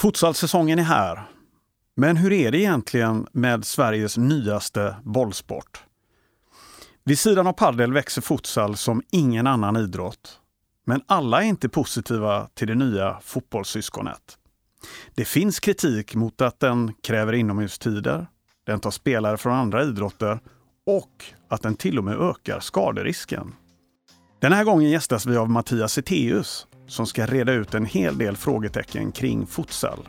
Futsalsäsongen 0.00 0.78
är 0.78 0.82
här. 0.82 1.28
Men 1.96 2.16
hur 2.16 2.32
är 2.32 2.50
det 2.50 2.58
egentligen 2.58 3.26
med 3.32 3.64
Sveriges 3.64 4.16
nyaste 4.16 4.96
bollsport? 5.04 5.84
Vid 7.04 7.18
sidan 7.18 7.46
av 7.46 7.52
padel 7.52 7.92
växer 7.92 8.22
futsal 8.22 8.76
som 8.76 9.02
ingen 9.10 9.46
annan 9.46 9.76
idrott. 9.76 10.40
Men 10.86 11.02
alla 11.06 11.42
är 11.42 11.46
inte 11.46 11.68
positiva 11.68 12.48
till 12.54 12.66
det 12.66 12.74
nya 12.74 13.20
fotbollssyskonet. 13.22 14.38
Det 15.14 15.24
finns 15.24 15.60
kritik 15.60 16.14
mot 16.14 16.40
att 16.40 16.60
den 16.60 16.92
kräver 17.02 17.32
inomhustider, 17.32 18.26
den 18.66 18.80
tar 18.80 18.90
spelare 18.90 19.36
från 19.36 19.52
andra 19.52 19.82
idrotter 19.82 20.40
och 20.86 21.24
att 21.48 21.62
den 21.62 21.76
till 21.76 21.98
och 21.98 22.04
med 22.04 22.20
ökar 22.20 22.60
skaderisken. 22.60 23.54
Den 24.40 24.52
här 24.52 24.64
gången 24.64 24.90
gästas 24.90 25.26
vi 25.26 25.36
av 25.36 25.50
Mattias 25.50 25.98
Eteus 25.98 26.66
som 26.90 27.06
ska 27.06 27.26
reda 27.26 27.52
ut 27.52 27.74
en 27.74 27.86
hel 27.86 28.18
del 28.18 28.36
frågetecken 28.36 29.12
kring 29.12 29.46
futsal. 29.46 30.08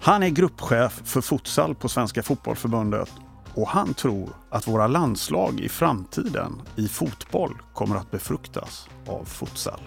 Han 0.00 0.22
är 0.22 0.28
gruppchef 0.28 1.02
för 1.04 1.20
futsal 1.20 1.74
på 1.74 1.88
Svenska 1.88 2.22
Fotbollförbundet 2.22 3.12
och 3.54 3.68
han 3.68 3.94
tror 3.94 4.28
att 4.50 4.68
våra 4.68 4.86
landslag 4.86 5.60
i 5.60 5.68
framtiden 5.68 6.62
i 6.76 6.88
fotboll 6.88 7.56
kommer 7.74 7.96
att 7.96 8.10
befruktas 8.10 8.88
av 9.06 9.24
futsal. 9.24 9.80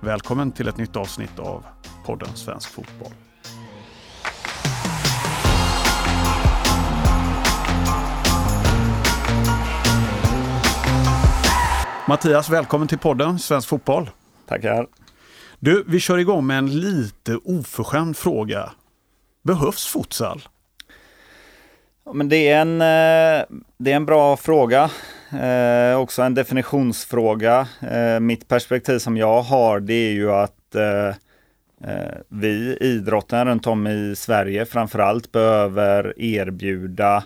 Välkommen 0.00 0.52
till 0.52 0.68
ett 0.68 0.76
nytt 0.76 0.96
avsnitt 0.96 1.38
av 1.38 1.64
podden 2.04 2.28
Svensk 2.34 2.70
Fotboll. 2.70 3.12
Mattias, 12.08 12.50
välkommen 12.50 12.88
till 12.88 12.98
podden 12.98 13.38
Svensk 13.38 13.68
Fotboll. 13.68 14.10
Tackar. 14.48 14.86
Du, 15.58 15.84
vi 15.86 16.00
kör 16.00 16.18
igång 16.18 16.46
med 16.46 16.58
en 16.58 16.80
lite 16.80 17.36
oförskämd 17.36 18.16
fråga. 18.16 18.72
Behövs 19.42 19.86
futsal? 19.86 20.42
men 22.14 22.28
det, 22.28 22.48
är 22.48 22.60
en, 22.60 22.80
eh, 22.80 23.58
det 23.78 23.92
är 23.92 23.96
en 23.96 24.06
bra 24.06 24.36
fråga. 24.36 24.90
Eh, 25.32 26.00
också 26.00 26.22
en 26.22 26.34
definitionsfråga. 26.34 27.68
Eh, 27.90 28.20
mitt 28.20 28.48
perspektiv 28.48 28.98
som 28.98 29.16
jag 29.16 29.42
har 29.42 29.80
det 29.80 29.94
är 29.94 30.12
ju 30.12 30.32
att 30.32 30.74
eh, 30.74 31.08
eh 31.90 32.14
vi, 32.28 32.76
idrotten 32.80 33.46
runt 33.46 33.66
om 33.66 33.86
i 33.86 34.14
Sverige 34.16 34.66
framförallt, 34.66 35.32
behöver 35.32 36.20
erbjuda 36.20 37.24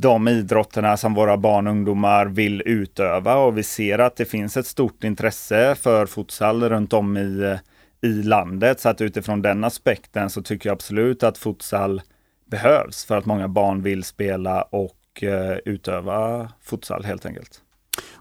de 0.00 0.28
idrotterna 0.28 0.96
som 0.96 1.14
våra 1.14 1.36
barn 1.36 1.66
och 1.66 1.72
ungdomar 1.72 2.26
vill 2.26 2.62
utöva 2.66 3.36
och 3.36 3.58
vi 3.58 3.62
ser 3.62 3.98
att 3.98 4.16
det 4.16 4.24
finns 4.24 4.56
ett 4.56 4.66
stort 4.66 5.04
intresse 5.04 5.74
för 5.74 6.06
futsal 6.06 6.68
runt 6.68 6.92
om 6.92 7.16
i, 7.16 7.58
i 8.02 8.08
landet. 8.08 8.80
Så 8.80 8.88
att 8.88 9.00
utifrån 9.00 9.42
den 9.42 9.64
aspekten 9.64 10.30
så 10.30 10.42
tycker 10.42 10.68
jag 10.68 10.74
absolut 10.74 11.22
att 11.22 11.38
futsal 11.38 12.02
behövs 12.50 13.04
för 13.04 13.16
att 13.16 13.26
många 13.26 13.48
barn 13.48 13.82
vill 13.82 14.04
spela 14.04 14.62
och 14.62 15.22
eh, 15.22 15.56
utöva 15.64 16.48
futsal 16.62 17.04
helt 17.04 17.26
enkelt. 17.26 17.60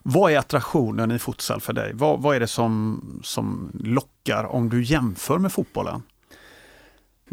Vad 0.04 0.32
är 0.32 0.38
attraktionen 0.38 1.12
i 1.12 1.20
futsal 1.20 1.62
för 1.62 1.74
dig? 1.74 1.92
Vad, 1.94 2.22
vad 2.22 2.36
är 2.36 2.40
det 2.40 2.48
som, 2.48 3.02
som 3.24 3.72
lockar 3.84 4.44
om 4.44 4.70
du 4.70 4.84
jämför 4.84 5.38
med 5.38 5.52
fotbollen? 5.52 6.04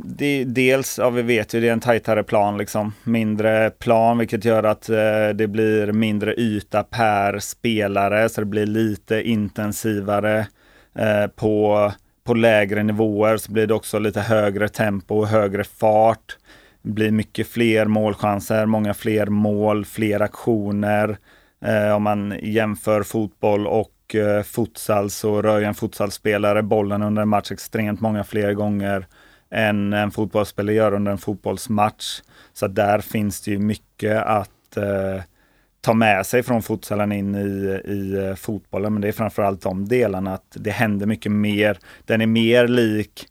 Det, 0.05 0.45
dels, 0.45 0.99
ja 0.99 1.11
vi 1.11 1.23
vet 1.23 1.55
ju, 1.55 1.61
det 1.61 1.69
är 1.69 1.73
en 1.73 1.81
tajtare 1.81 2.23
plan 2.23 2.59
liksom. 2.59 2.93
Mindre 3.05 3.71
plan, 3.71 4.19
vilket 4.19 4.45
gör 4.45 4.65
att 4.65 4.89
eh, 4.89 5.29
det 5.35 5.49
blir 5.49 5.93
mindre 5.93 6.35
yta 6.35 6.83
per 6.83 7.39
spelare, 7.39 8.29
så 8.29 8.41
det 8.41 8.47
blir 8.47 8.67
lite 8.67 9.23
intensivare 9.23 10.47
eh, 10.95 11.27
på, 11.27 11.93
på 12.25 12.35
lägre 12.35 12.83
nivåer. 12.83 13.37
Så 13.37 13.53
blir 13.53 13.67
det 13.67 13.75
också 13.75 13.99
lite 13.99 14.21
högre 14.21 14.69
tempo 14.69 15.19
och 15.19 15.29
högre 15.29 15.65
fart. 15.65 16.37
Det 16.83 16.91
blir 16.91 17.11
mycket 17.11 17.47
fler 17.47 17.87
målchanser, 17.87 18.67
många 18.67 18.95
fler 18.95 19.27
mål, 19.27 19.85
fler 19.85 20.21
aktioner. 20.21 21.19
Eh, 21.65 21.97
om 21.97 22.03
man 22.03 22.35
jämför 22.43 23.03
fotboll 23.03 23.67
och 23.67 24.15
eh, 24.15 24.43
futsal 24.43 25.11
så 25.11 25.43
rör 25.43 25.59
ju 25.59 25.65
en 25.65 25.75
futsalspelare 25.75 26.63
bollen 26.63 27.03
under 27.03 27.23
en 27.23 27.29
match 27.29 27.53
extremt 27.53 28.01
många 28.01 28.25
fler 28.25 28.53
gånger 28.53 29.07
än 29.51 29.93
en 29.93 30.11
fotbollsspelare 30.11 30.75
gör 30.75 30.95
under 30.95 31.13
en 31.13 31.19
fotbollsmatch. 31.19 32.23
Så 32.53 32.67
där 32.67 32.99
finns 32.99 33.41
det 33.41 33.51
ju 33.51 33.59
mycket 33.59 34.23
att 34.23 34.77
eh, 34.77 35.23
ta 35.81 35.95
med 35.95 36.27
sig 36.27 36.43
från 36.43 36.63
futsalen 36.63 37.13
in 37.13 37.35
i, 37.35 37.81
i 37.85 38.27
eh, 38.29 38.35
fotbollen. 38.35 38.93
Men 38.93 39.03
det 39.03 39.09
är 39.09 39.13
framförallt 39.13 39.63
de 39.63 39.89
delarna 39.89 40.35
att 40.35 40.53
det 40.55 40.71
händer 40.71 41.07
mycket 41.07 41.33
mer. 41.33 41.79
Den 42.05 42.21
är 42.21 42.27
mer 42.27 42.69
lik 42.69 43.27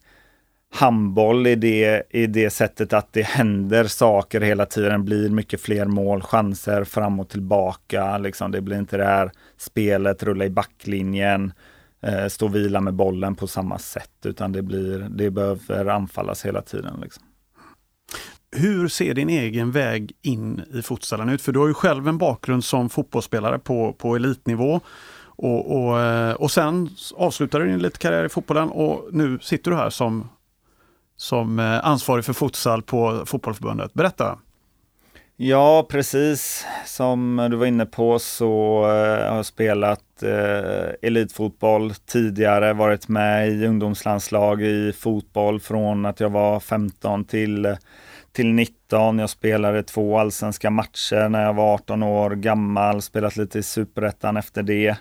handboll 0.70 1.46
i 1.46 1.54
det, 1.54 2.02
i 2.10 2.26
det 2.26 2.50
sättet 2.50 2.92
att 2.92 3.12
det 3.12 3.22
händer 3.22 3.84
saker 3.84 4.40
hela 4.40 4.66
tiden, 4.66 5.04
blir 5.04 5.30
mycket 5.30 5.60
fler 5.60 5.84
mål, 5.84 6.22
chanser 6.22 6.84
fram 6.84 7.20
och 7.20 7.28
tillbaka. 7.28 8.18
Liksom. 8.18 8.50
Det 8.50 8.60
blir 8.60 8.78
inte 8.78 8.96
det 8.96 9.04
här 9.04 9.30
spelet, 9.56 10.22
rulla 10.22 10.44
i 10.44 10.50
backlinjen, 10.50 11.52
eh, 12.00 12.26
stå 12.28 12.46
och 12.46 12.54
vila 12.54 12.80
med 12.80 12.94
bollen 12.94 13.34
på 13.34 13.46
samma 13.46 13.78
sätt, 13.78 14.10
utan 14.24 14.52
det, 14.52 14.62
blir, 14.62 14.98
det 14.98 15.30
behöver 15.30 15.86
anfallas 15.86 16.46
hela 16.46 16.62
tiden. 16.62 17.00
Liksom. 17.02 17.22
Hur 18.56 18.88
ser 18.88 19.14
din 19.14 19.28
egen 19.28 19.70
väg 19.70 20.12
in 20.22 20.62
i 20.72 20.82
futsalen 20.82 21.28
ut? 21.28 21.42
För 21.42 21.52
du 21.52 21.58
har 21.58 21.68
ju 21.68 21.74
själv 21.74 22.08
en 22.08 22.18
bakgrund 22.18 22.64
som 22.64 22.88
fotbollsspelare 22.88 23.58
på, 23.58 23.92
på 23.92 24.16
elitnivå. 24.16 24.80
Och, 25.20 25.76
och, 25.76 26.00
eh, 26.00 26.34
och 26.34 26.50
sen 26.50 26.90
avslutade 27.16 27.64
du 27.64 27.70
din 27.70 27.78
lite 27.78 27.98
karriär 27.98 28.24
i 28.24 28.28
fotbollen 28.28 28.68
och 28.68 29.08
nu 29.12 29.38
sitter 29.42 29.70
du 29.70 29.76
här 29.76 29.90
som 29.90 30.28
som 31.18 31.58
eh, 31.58 31.86
ansvarig 31.86 32.24
för 32.24 32.32
futsal 32.32 32.82
på 32.82 33.22
Fotbollförbundet. 33.26 33.94
Berätta! 33.94 34.38
Ja, 35.40 35.86
precis. 35.90 36.66
Som 36.84 37.48
du 37.50 37.56
var 37.56 37.66
inne 37.66 37.86
på 37.86 38.18
så 38.18 38.82
eh, 38.84 39.28
har 39.30 39.36
jag 39.36 39.46
spelat 39.46 40.22
eh, 40.22 40.90
elitfotboll 41.02 41.94
tidigare, 41.94 42.72
varit 42.72 43.08
med 43.08 43.48
i 43.48 43.66
ungdomslandslag 43.66 44.62
i 44.62 44.92
fotboll 44.92 45.60
från 45.60 46.06
att 46.06 46.20
jag 46.20 46.30
var 46.30 46.60
15 46.60 47.24
till, 47.24 47.76
till 48.32 48.46
19. 48.46 49.18
Jag 49.18 49.30
spelade 49.30 49.82
två 49.82 50.18
allsvenska 50.18 50.70
matcher 50.70 51.28
när 51.28 51.44
jag 51.44 51.54
var 51.54 51.74
18 51.74 52.02
år 52.02 52.30
gammal, 52.30 53.02
spelat 53.02 53.36
lite 53.36 53.58
i 53.58 53.62
superettan 53.62 54.36
efter 54.36 54.62
det. 54.62 54.96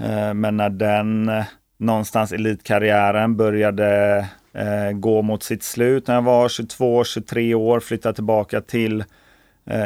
Eh, 0.00 0.34
men 0.34 0.56
när 0.56 0.70
den 0.70 1.28
eh, 1.28 1.44
någonstans 1.78 2.32
elitkarriären 2.32 3.36
började 3.36 4.18
eh, 4.54 4.92
gå 4.92 5.22
mot 5.22 5.42
sitt 5.42 5.62
slut. 5.62 6.06
När 6.06 6.14
jag 6.14 6.22
var 6.22 6.48
22-23 6.48 7.54
år 7.54 7.80
flyttade 7.80 8.14
tillbaka 8.14 8.60
till 8.60 9.04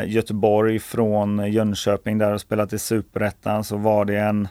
Göteborg 0.06 0.78
från 0.78 1.52
Jönköping 1.52 2.18
där 2.18 2.32
och 2.32 2.40
spelat 2.40 2.72
i 2.72 2.78
Superettan 2.78 3.64
så 3.64 3.76
var 3.76 4.04
det 4.04 4.18
en 4.18 4.48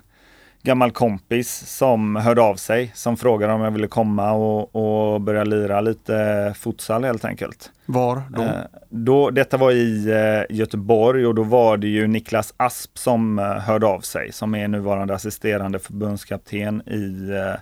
gammal 0.64 0.92
kompis 0.92 1.78
som 1.78 2.16
hörde 2.16 2.42
av 2.42 2.56
sig 2.56 2.92
som 2.96 3.18
frågade 3.18 3.54
om 3.54 3.62
jag 3.62 3.72
ville 3.72 3.88
komma 3.88 4.32
och, 4.32 4.76
och 4.76 5.22
börja 5.22 5.44
lira 5.44 5.82
lite 5.82 6.54
futsal 6.58 7.04
helt 7.04 7.26
enkelt. 7.26 7.72
Var 7.86 8.22
då? 8.30 8.42
Eh, 8.42 8.52
då? 8.90 9.30
Detta 9.30 9.58
var 9.58 9.72
i 9.72 10.10
eh, 10.10 10.58
Göteborg 10.58 11.26
och 11.26 11.36
då 11.36 11.44
var 11.44 11.78
det 11.78 11.88
ju 11.88 12.08
Niklas 12.08 12.54
Asp 12.58 12.98
som 12.98 13.40
eh, 13.40 13.46
hörde 13.46 13.88
av 13.88 14.00
sig 14.00 14.32
som 14.32 14.56
är 14.56 14.68
nuvarande 14.68 15.16
assisterande 15.16 15.80
förbundskapten 15.80 16.82
i 16.86 17.30
eh, 17.32 17.60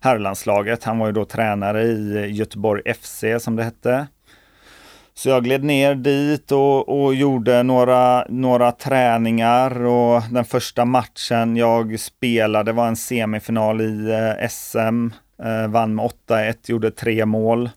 herrlandslaget. 0.00 0.84
Han 0.84 0.98
var 0.98 1.06
ju 1.06 1.12
då 1.12 1.24
tränare 1.24 1.82
i 1.82 2.26
Göteborg 2.30 2.94
FC 2.94 3.24
som 3.38 3.56
det 3.56 3.64
hette. 3.64 4.06
Så 5.18 5.28
jag 5.28 5.44
gled 5.44 5.64
ner 5.64 5.94
dit 5.94 6.52
och, 6.52 7.02
och, 7.02 7.14
gjorde 7.14 7.62
några, 7.62 8.24
några 8.28 8.72
träningar 8.72 9.84
och 9.84 10.22
den 10.30 10.44
första 10.44 10.84
matchen 10.84 11.56
jag 11.56 12.00
spelade 12.00 12.72
var 12.72 12.88
en 12.88 12.96
semifinal 12.96 13.80
i 13.80 14.10
eh, 14.10 14.48
SM. 14.48 15.10
Eh, 15.42 15.68
vann 15.68 15.94
med 15.94 16.10
8-1, 16.28 16.54
gjorde 16.64 16.90
tre 16.90 17.26
mål. 17.26 17.70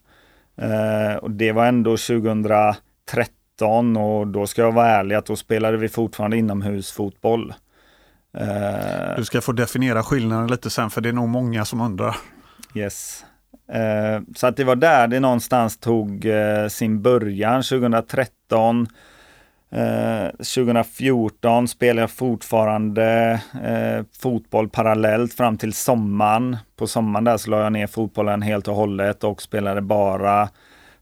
Eh, 0.57 1.15
och 1.15 1.31
det 1.31 1.51
var 1.51 1.65
ändå 1.65 1.98
2013 1.98 3.98
och 3.98 4.27
då 4.27 4.48
ska 4.48 4.62
jag 4.62 4.71
vara 4.71 4.89
ärlig 4.89 5.15
att 5.15 5.25
då 5.25 5.36
spelade 5.36 5.77
vi 5.77 5.89
fortfarande 5.89 6.38
inomhusfotboll. 6.38 7.54
Eh, 8.38 9.15
du 9.18 9.25
ska 9.25 9.42
få 9.42 9.51
definiera 9.51 10.04
skillnaden 10.04 10.48
lite 10.48 10.69
sen 10.69 10.89
för 10.89 11.01
det 11.01 11.10
är 11.10 11.13
nog 11.13 11.30
många 11.30 11.65
som 11.65 11.81
undrar. 11.81 12.15
Yes. 12.75 13.25
Eh, 13.71 14.21
så 14.35 14.47
att 14.47 14.57
det 14.57 14.63
var 14.63 14.75
där 14.75 15.07
det 15.07 15.19
någonstans 15.19 15.77
tog 15.77 16.25
eh, 16.25 16.68
sin 16.68 17.01
början 17.01 17.63
2013. 17.63 18.88
2014 20.38 21.68
spelade 21.68 22.01
jag 22.01 22.12
fortfarande 22.12 23.39
eh, 23.63 24.06
fotboll 24.21 24.69
parallellt 24.69 25.33
fram 25.33 25.57
till 25.57 25.73
sommaren. 25.73 26.57
På 26.75 26.88
sommaren 26.88 27.23
där 27.23 27.38
så 27.38 27.50
la 27.50 27.63
jag 27.63 27.73
ner 27.73 27.88
fotbollen 27.88 28.41
helt 28.41 28.68
och 28.68 28.75
hållet 28.75 29.23
och 29.23 29.41
spelade 29.41 29.81
bara 29.81 30.50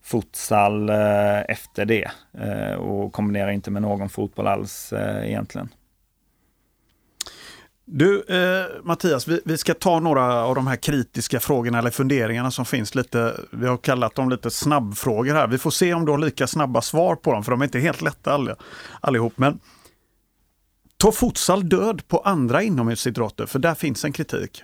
futsal 0.04 0.90
eh, 0.90 1.40
efter 1.48 1.86
det. 1.86 2.12
Eh, 2.42 2.74
och 2.74 3.14
kombinerade 3.14 3.54
inte 3.54 3.72
med 3.72 3.82
någon 3.82 4.10
fotboll 4.10 4.48
alls 4.48 4.94
egentligen. 5.24 5.70
Du 7.92 8.24
eh, 8.28 8.84
Mattias, 8.84 9.28
vi, 9.28 9.42
vi, 9.46 9.58
ska 9.58 9.74
ta 9.74 10.00
några 10.00 10.44
av 10.44 10.56
de 10.56 10.68
här 10.68 10.76
kritiska 10.76 11.40
frågorna 11.40 11.80
eller 11.80 11.92
funderingarna 11.92 12.52
som 12.52 12.66
finns 12.66 12.96
lite. 12.96 13.34
Vi 13.52 13.68
har 13.68 13.78
kallat 13.78 14.16
dem 14.16 14.30
lite 14.30 14.52
snabbfrågor 14.52 15.34
här. 15.34 15.48
Vi 15.48 15.58
får 15.58 15.72
se 15.72 15.94
om 15.94 16.06
du 16.06 16.12
har 16.12 16.20
lika 16.20 16.48
snabba 16.48 16.82
svar 16.82 17.16
på 17.16 17.32
dem, 17.32 17.44
för 17.44 17.52
de 17.52 17.62
är 17.62 17.66
inte 17.66 17.80
helt 17.80 18.02
lätta 18.02 18.34
all, 18.34 18.56
allihop. 19.02 19.34
Men 19.36 19.60
tar 20.98 21.12
futsal 21.12 21.70
död 21.70 22.08
på 22.08 22.18
andra 22.18 22.64
inomhusidrotter? 22.64 23.46
För 23.46 23.60
där 23.60 23.76
finns 23.76 24.06
en 24.06 24.14
kritik. 24.14 24.64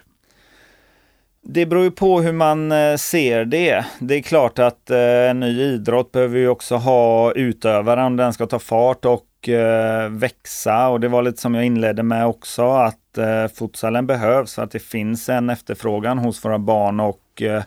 Det 1.41 1.65
beror 1.65 1.83
ju 1.83 1.91
på 1.91 2.21
hur 2.21 2.33
man 2.33 2.71
eh, 2.71 2.95
ser 2.95 3.45
det. 3.45 3.85
Det 3.99 4.15
är 4.15 4.21
klart 4.21 4.59
att 4.59 4.89
eh, 4.89 5.29
en 5.29 5.39
ny 5.39 5.61
idrott 5.61 6.11
behöver 6.11 6.39
ju 6.39 6.47
också 6.47 6.75
ha 6.75 7.33
utövare 7.33 8.03
om 8.03 8.15
den 8.15 8.33
ska 8.33 8.47
ta 8.47 8.59
fart 8.59 9.05
och 9.05 9.25
eh, 9.49 10.09
växa. 10.09 10.87
Och 10.87 10.99
det 10.99 11.07
var 11.07 11.23
lite 11.23 11.41
som 11.41 11.55
jag 11.55 11.65
inledde 11.65 12.03
med 12.03 12.25
också, 12.25 12.69
att 12.69 13.17
eh, 13.17 13.47
futsalen 13.47 14.07
behövs 14.07 14.55
för 14.55 14.63
att 14.63 14.71
det 14.71 14.79
finns 14.79 15.29
en 15.29 15.49
efterfrågan 15.49 16.17
hos 16.17 16.45
våra 16.45 16.59
barn 16.59 16.99
och 16.99 17.41
eh, 17.41 17.63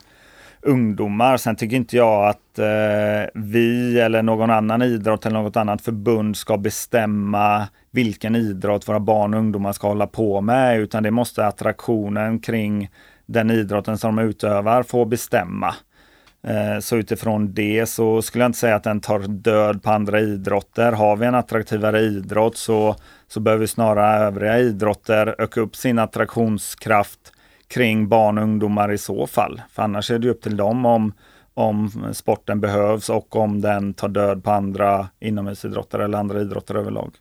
ungdomar. 0.61 1.37
Sen 1.37 1.55
tycker 1.55 1.75
inte 1.75 1.97
jag 1.97 2.29
att 2.29 2.59
eh, 2.59 3.29
vi 3.33 3.99
eller 3.99 4.21
någon 4.21 4.49
annan 4.49 4.81
idrott 4.81 5.25
eller 5.25 5.41
något 5.41 5.57
annat 5.57 5.81
förbund 5.81 6.37
ska 6.37 6.57
bestämma 6.57 7.67
vilken 7.91 8.35
idrott 8.35 8.87
våra 8.87 8.99
barn 8.99 9.33
och 9.33 9.39
ungdomar 9.39 9.73
ska 9.73 9.87
hålla 9.87 10.07
på 10.07 10.41
med, 10.41 10.79
utan 10.79 11.03
det 11.03 11.11
måste 11.11 11.45
attraktionen 11.45 12.39
kring 12.39 12.89
den 13.25 13.51
idrotten 13.51 13.97
som 13.97 14.15
de 14.15 14.25
utövar 14.25 14.83
få 14.83 15.05
bestämma. 15.05 15.75
Eh, 16.43 16.79
så 16.79 16.95
utifrån 16.95 17.53
det 17.53 17.85
så 17.85 18.21
skulle 18.21 18.43
jag 18.43 18.49
inte 18.49 18.59
säga 18.59 18.75
att 18.75 18.83
den 18.83 19.01
tar 19.01 19.19
död 19.19 19.83
på 19.83 19.91
andra 19.91 20.19
idrotter. 20.19 20.91
Har 20.91 21.15
vi 21.15 21.25
en 21.25 21.35
attraktivare 21.35 21.99
idrott 21.99 22.57
så, 22.57 22.95
så 23.27 23.39
behöver 23.39 23.65
snarare 23.65 24.25
övriga 24.25 24.59
idrotter 24.59 25.35
öka 25.37 25.61
upp 25.61 25.75
sin 25.75 25.99
attraktionskraft 25.99 27.33
kring 27.67 28.07
barn 28.07 28.37
och 28.37 28.43
ungdomar 28.43 28.91
i 28.91 28.97
så 28.97 29.27
fall. 29.27 29.61
För 29.71 29.83
annars 29.83 30.11
är 30.11 30.19
det 30.19 30.29
upp 30.29 30.41
till 30.41 30.57
dem 30.57 30.85
om, 30.85 31.13
om 31.53 32.09
sporten 32.13 32.59
behövs 32.59 33.09
och 33.09 33.35
om 33.35 33.61
den 33.61 33.93
tar 33.93 34.09
död 34.09 34.43
på 34.43 34.51
andra 34.51 35.07
inomhusidrottare 35.19 36.03
eller 36.03 36.17
andra 36.17 36.41
idrotter 36.41 36.75
överlag. 36.75 37.11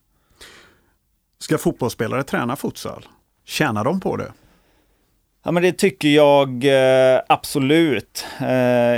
Ska 1.39 1.59
fotbollsspelare 1.59 2.23
träna 2.23 2.57
futsal? 2.57 3.07
Tjänar 3.45 3.85
de 3.85 4.01
på 4.01 4.17
det? 4.17 4.33
Ja 5.45 5.51
men 5.53 5.63
det 5.63 5.73
tycker 5.73 6.09
jag 6.09 6.65
eh, 6.65 7.21
absolut. 7.29 8.27
Eh, 8.41 8.49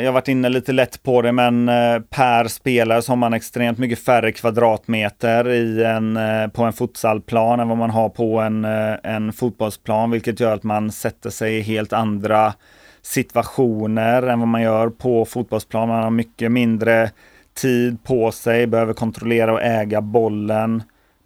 jag 0.00 0.06
har 0.06 0.12
varit 0.12 0.28
inne 0.28 0.48
lite 0.48 0.72
lätt 0.72 1.02
på 1.02 1.22
det 1.22 1.32
men 1.32 1.68
eh, 1.68 2.00
per 2.10 2.48
spelare 2.48 3.02
så 3.02 3.12
har 3.12 3.16
man 3.16 3.34
extremt 3.34 3.78
mycket 3.78 4.04
färre 4.04 4.32
kvadratmeter 4.32 5.48
i 5.48 5.84
en, 5.84 6.16
eh, 6.16 6.48
på 6.48 6.62
en 6.62 6.72
futsalplan 6.72 7.60
än 7.60 7.68
vad 7.68 7.78
man 7.78 7.90
har 7.90 8.08
på 8.08 8.40
en, 8.40 8.64
eh, 8.64 8.94
en 9.02 9.32
fotbollsplan 9.32 10.10
vilket 10.10 10.40
gör 10.40 10.54
att 10.54 10.62
man 10.62 10.92
sätter 10.92 11.30
sig 11.30 11.58
i 11.58 11.60
helt 11.60 11.92
andra 11.92 12.54
situationer 13.02 14.22
än 14.22 14.38
vad 14.38 14.48
man 14.48 14.62
gör 14.62 14.88
på 14.88 15.24
fotbollsplan. 15.24 15.88
Man 15.88 16.02
har 16.02 16.10
mycket 16.10 16.52
mindre 16.52 17.10
tid 17.54 18.04
på 18.04 18.32
sig, 18.32 18.66
behöver 18.66 18.92
kontrollera 18.92 19.52
och 19.52 19.62
äga 19.62 20.00
bollen 20.00 20.82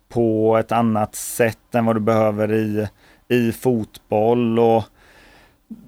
på 0.09 0.57
ett 0.57 0.73
annat 0.73 1.15
sätt 1.15 1.75
än 1.75 1.85
vad 1.85 1.97
du 1.97 2.01
behöver 2.01 2.53
i, 2.53 2.89
i 3.29 3.53
fotboll. 3.53 4.59
och 4.59 4.85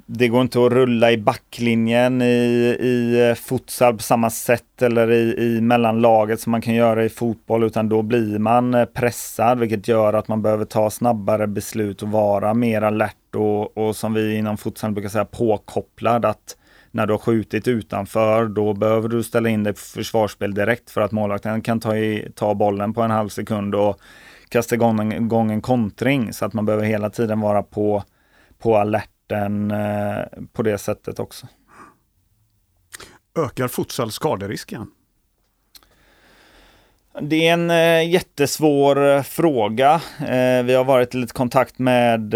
det 0.06 0.28
går 0.28 0.40
inte 0.40 0.64
att 0.67 0.73
rulla 0.73 1.12
i 1.12 1.19
backlinjen 1.19 2.23
i, 2.23 2.76
i 2.81 3.28
eh, 3.28 3.34
futsal 3.34 3.96
på 3.96 4.02
samma 4.02 4.31
sätt 4.31 4.82
eller 4.82 5.11
i, 5.11 5.34
i 5.38 5.61
mellanlaget 5.61 6.40
som 6.40 6.50
man 6.50 6.61
kan 6.61 6.75
göra 6.75 7.05
i 7.05 7.08
fotboll 7.08 7.64
utan 7.64 7.88
då 7.88 8.02
blir 8.02 8.38
man 8.38 8.75
eh, 8.75 8.84
pressad 8.84 9.58
vilket 9.58 9.88
gör 9.88 10.12
att 10.12 10.28
man 10.28 10.43
behöver 10.43 10.64
ta 10.64 10.90
snabbare 10.90 11.46
beslut 11.46 12.02
och 12.02 12.08
vara 12.08 12.55
mer 12.55 12.82
alert 12.82 13.34
och, 13.34 13.78
och 13.78 13.96
som 13.96 14.14
vi 14.14 14.37
inom 14.37 14.56
futsal 14.56 14.93
brukar 14.93 15.08
säga 15.08 15.25
påkopplad. 15.25 16.25
Att 16.25 16.56
när 16.90 17.06
du 17.06 17.12
har 17.12 17.19
skjutit 17.19 17.69
utanför 17.69 18.46
då 18.46 18.75
behöver 18.75 19.08
du 19.08 19.23
ställa 19.23 19.49
in 19.49 19.64
dig 19.64 19.73
på 19.73 19.81
försvarsspel 19.81 20.55
direkt 20.55 20.90
för 20.90 21.00
att 21.00 21.12
målvakten 21.12 21.62
kan 21.62 21.81
ta, 21.81 21.96
i, 21.96 22.28
ta 22.34 22.55
bollen 22.55 22.94
på 22.94 23.02
en 23.02 23.11
halv 23.11 23.28
sekund 23.28 23.75
och 23.75 24.00
kasta 24.49 24.75
igång 24.75 25.00
en, 25.00 25.12
igång 25.12 25.50
en 25.50 25.62
kontring. 25.62 26.32
Så 26.32 26.44
att 26.44 26.52
man 26.52 26.67
behöver 26.67 26.84
hela 26.84 27.11
tiden 27.11 27.40
vara 27.40 27.62
på, 27.62 28.02
på 28.58 28.76
alert 28.76 29.11
sporten 29.26 29.70
eh, 29.70 30.25
på 30.52 30.62
det 30.62 30.78
sättet 30.78 31.19
också. 31.19 31.46
Ökar 33.38 33.69
futsal 33.69 34.12
skaderisken? 34.12 34.87
Det 37.20 37.49
är 37.49 37.52
en 37.52 37.70
eh, 37.70 38.11
jättesvår 38.11 39.06
eh, 39.08 39.23
fråga. 39.23 40.00
Vi 40.64 40.75
har 40.75 40.84
varit 40.84 41.14
i 41.14 41.19
lite 41.19 41.32
kontakt 41.32 41.78
med 41.78 42.34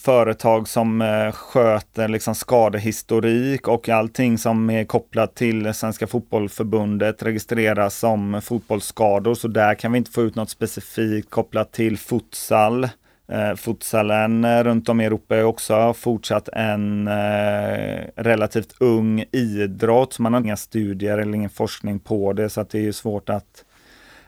företag 0.00 0.68
som 0.68 1.02
sköter 1.34 2.08
liksom 2.08 2.34
skadehistorik 2.34 3.68
och 3.68 3.88
allting 3.88 4.38
som 4.38 4.70
är 4.70 4.84
kopplat 4.84 5.34
till 5.34 5.74
Svenska 5.74 6.06
Fotbollförbundet 6.06 7.22
registreras 7.22 7.98
som 7.98 8.42
fotbollsskador. 8.42 9.34
Så 9.34 9.48
där 9.48 9.74
kan 9.74 9.92
vi 9.92 9.98
inte 9.98 10.10
få 10.10 10.22
ut 10.22 10.34
något 10.34 10.50
specifikt 10.50 11.30
kopplat 11.30 11.72
till 11.72 11.98
futsal. 11.98 12.88
Eh, 13.30 13.54
futsalen 13.54 14.44
eh, 14.44 14.64
runt 14.64 14.88
om 14.88 15.00
i 15.00 15.04
Europa 15.04 15.36
är 15.36 15.44
också 15.44 15.92
fortsatt 15.92 16.48
en 16.48 17.08
eh, 17.08 18.04
relativt 18.16 18.74
ung 18.80 19.24
idrott. 19.32 20.18
Man 20.18 20.34
har 20.34 20.40
inga 20.40 20.56
studier 20.56 21.18
eller 21.18 21.34
ingen 21.34 21.50
forskning 21.50 22.00
på 22.00 22.32
det 22.32 22.48
så 22.48 22.60
att 22.60 22.70
det 22.70 22.86
är 22.86 22.92
svårt 22.92 23.28
att, 23.28 23.64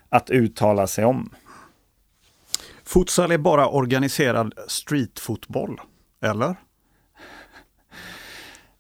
att 0.09 0.31
uttala 0.31 0.87
sig 0.87 1.05
om. 1.05 1.31
Futsal 2.85 3.33
är 3.33 3.39
bara 3.39 3.69
organiserad 3.69 4.55
streetfotboll, 4.69 5.81
eller? 6.25 6.49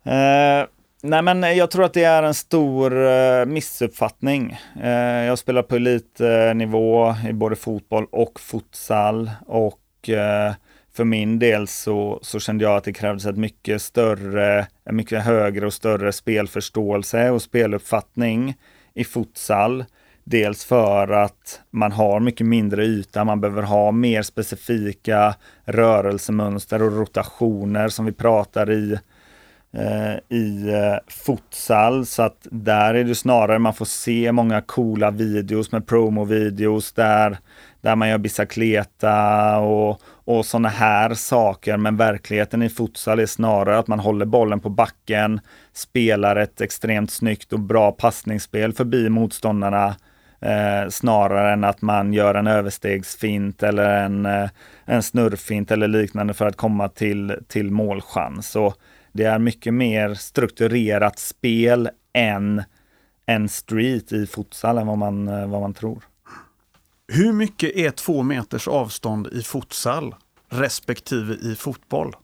Eh, 0.04 0.66
nej 1.02 1.22
men 1.22 1.56
jag 1.56 1.70
tror 1.70 1.84
att 1.84 1.94
det 1.94 2.04
är 2.04 2.22
en 2.22 2.34
stor 2.34 3.06
eh, 3.06 3.44
missuppfattning. 3.44 4.58
Eh, 4.82 5.24
jag 5.24 5.38
spelar 5.38 5.62
på 5.62 5.76
elitnivå 5.76 7.14
i 7.28 7.32
både 7.32 7.56
fotboll 7.56 8.06
och 8.10 8.40
futsal 8.40 9.30
och 9.46 9.81
Eh, 10.08 10.54
för 10.94 11.04
min 11.04 11.38
del 11.38 11.68
så, 11.68 12.18
så 12.22 12.40
kände 12.40 12.64
jag 12.64 12.76
att 12.76 12.84
det 12.84 12.92
krävdes 12.92 13.26
ett 13.26 13.36
mycket 13.36 13.82
större, 13.82 14.66
en 14.84 14.96
mycket 14.96 15.24
högre 15.24 15.66
och 15.66 15.72
större 15.72 16.12
spelförståelse 16.12 17.30
och 17.30 17.42
speluppfattning 17.42 18.54
i 18.94 19.04
futsal. 19.04 19.84
Dels 20.24 20.64
för 20.64 21.08
att 21.08 21.60
man 21.70 21.92
har 21.92 22.20
mycket 22.20 22.46
mindre 22.46 22.84
yta, 22.84 23.24
man 23.24 23.40
behöver 23.40 23.62
ha 23.62 23.90
mer 23.90 24.22
specifika 24.22 25.34
rörelsemönster 25.64 26.82
och 26.82 26.92
rotationer 26.92 27.88
som 27.88 28.04
vi 28.04 28.12
pratar 28.12 28.70
i 28.70 28.98
eh, 29.72 30.36
i 30.38 30.68
eh, 30.68 30.96
futsal. 31.06 32.06
Så 32.06 32.22
att 32.22 32.46
där 32.50 32.94
är 32.94 33.04
det 33.04 33.14
snarare 33.14 33.58
man 33.58 33.74
får 33.74 33.84
se 33.84 34.32
många 34.32 34.60
coola 34.60 35.10
videos 35.10 35.72
med 35.72 35.86
promovideos 35.86 36.92
där 36.92 37.38
där 37.82 37.96
man 37.96 38.08
gör 38.08 38.18
bicicleta 38.18 39.58
och, 39.58 40.00
och 40.04 40.46
sådana 40.46 40.68
här 40.68 41.14
saker. 41.14 41.76
Men 41.76 41.96
verkligheten 41.96 42.62
i 42.62 42.68
futsal 42.68 43.20
är 43.20 43.26
snarare 43.26 43.78
att 43.78 43.88
man 43.88 43.98
håller 43.98 44.26
bollen 44.26 44.60
på 44.60 44.68
backen, 44.68 45.40
spelar 45.72 46.36
ett 46.36 46.60
extremt 46.60 47.10
snyggt 47.10 47.52
och 47.52 47.60
bra 47.60 47.92
passningsspel 47.92 48.72
förbi 48.72 49.08
motståndarna 49.08 49.96
eh, 50.40 50.88
snarare 50.90 51.52
än 51.52 51.64
att 51.64 51.82
man 51.82 52.12
gör 52.12 52.34
en 52.34 52.46
överstegsfint 52.46 53.62
eller 53.62 54.04
en, 54.04 54.26
eh, 54.26 54.50
en 54.84 55.02
snurrfint 55.02 55.70
eller 55.70 55.88
liknande 55.88 56.34
för 56.34 56.46
att 56.46 56.56
komma 56.56 56.88
till, 56.88 57.36
till 57.48 57.70
målchans. 57.70 58.56
Och 58.56 58.74
det 59.12 59.24
är 59.24 59.38
mycket 59.38 59.74
mer 59.74 60.14
strukturerat 60.14 61.18
spel 61.18 61.90
än 62.12 62.62
en 63.26 63.48
street 63.48 64.12
i 64.12 64.26
futsal 64.26 64.78
än 64.78 64.86
vad 64.86 64.98
man, 64.98 65.28
eh, 65.28 65.46
vad 65.46 65.60
man 65.60 65.74
tror. 65.74 66.02
Hur 67.08 67.32
mycket 67.32 67.76
är 67.76 67.90
två 67.90 68.22
meters 68.22 68.68
avstånd 68.68 69.26
i 69.26 69.42
futsal 69.42 70.14
respektive 70.50 71.34
i 71.34 71.54
fotboll? 71.54 72.16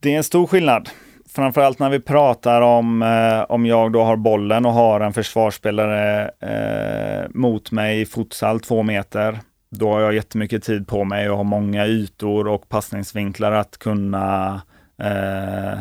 Det 0.00 0.12
är 0.12 0.16
en 0.16 0.24
stor 0.24 0.46
skillnad. 0.46 0.88
Framförallt 1.28 1.78
när 1.78 1.90
vi 1.90 2.00
pratar 2.00 2.60
om 2.60 3.02
eh, 3.02 3.40
om 3.48 3.66
jag 3.66 3.92
då 3.92 4.02
har 4.02 4.16
bollen 4.16 4.66
och 4.66 4.72
har 4.72 5.00
en 5.00 5.12
försvarsspelare 5.12 6.30
eh, 6.40 7.28
mot 7.30 7.72
mig 7.72 8.00
i 8.00 8.06
futsal 8.06 8.60
två 8.60 8.82
meter. 8.82 9.38
Då 9.70 9.92
har 9.92 10.00
jag 10.00 10.14
jättemycket 10.14 10.64
tid 10.64 10.88
på 10.88 11.04
mig 11.04 11.30
och 11.30 11.36
har 11.36 11.44
många 11.44 11.86
ytor 11.86 12.48
och 12.48 12.68
passningsvinklar 12.68 13.52
att 13.52 13.78
kunna 13.78 14.62
eh, 15.02 15.80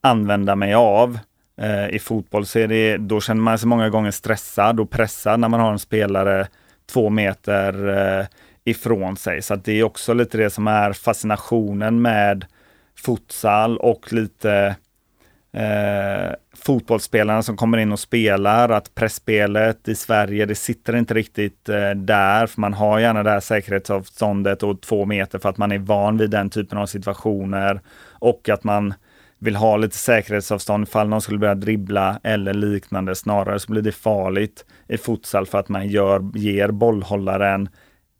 använda 0.00 0.56
mig 0.56 0.74
av. 0.74 1.18
Eh, 1.60 1.88
I 1.88 1.98
fotboll 1.98 2.46
så 2.46 2.58
är 2.58 2.68
det, 2.68 2.96
då 2.96 3.20
känner 3.20 3.42
man 3.42 3.58
sig 3.58 3.68
många 3.68 3.88
gånger 3.88 4.10
stressad 4.10 4.80
och 4.80 4.90
pressad 4.90 5.40
när 5.40 5.48
man 5.48 5.60
har 5.60 5.72
en 5.72 5.78
spelare 5.78 6.46
två 6.92 7.10
meter 7.10 7.88
eh, 7.88 8.26
ifrån 8.64 9.16
sig. 9.16 9.42
Så 9.42 9.56
det 9.56 9.72
är 9.72 9.82
också 9.82 10.14
lite 10.14 10.38
det 10.38 10.50
som 10.50 10.66
är 10.66 10.92
fascinationen 10.92 12.02
med 12.02 12.44
futsal 13.04 13.78
och 13.78 14.12
lite 14.12 14.76
eh, 15.52 16.34
fotbollsspelarna 16.56 17.42
som 17.42 17.56
kommer 17.56 17.78
in 17.78 17.92
och 17.92 18.00
spelar, 18.00 18.68
att 18.68 18.94
pressspelet 18.94 19.88
i 19.88 19.94
Sverige, 19.94 20.46
det 20.46 20.54
sitter 20.54 20.96
inte 20.96 21.14
riktigt 21.14 21.68
eh, 21.68 21.90
där, 21.90 22.46
för 22.46 22.60
man 22.60 22.74
har 22.74 22.98
gärna 22.98 23.22
det 23.22 23.30
här 23.30 23.40
säkerhetsavståndet 23.40 24.62
och 24.62 24.80
två 24.80 25.04
meter 25.04 25.38
för 25.38 25.48
att 25.48 25.58
man 25.58 25.72
är 25.72 25.78
van 25.78 26.18
vid 26.18 26.30
den 26.30 26.50
typen 26.50 26.78
av 26.78 26.86
situationer 26.86 27.80
och 28.08 28.48
att 28.48 28.64
man 28.64 28.94
vill 29.40 29.56
ha 29.56 29.76
lite 29.76 29.96
säkerhetsavstånd 29.96 30.88
ifall 30.88 31.08
någon 31.08 31.20
skulle 31.20 31.38
börja 31.38 31.54
dribbla 31.54 32.20
eller 32.22 32.54
liknande. 32.54 33.14
Snarare 33.14 33.58
så 33.58 33.72
blir 33.72 33.82
det 33.82 33.92
farligt 33.92 34.64
i 34.88 34.98
futsal 34.98 35.46
för 35.46 35.58
att 35.58 35.68
man 35.68 35.88
gör, 35.88 36.38
ger 36.38 36.70
bollhållaren 36.70 37.68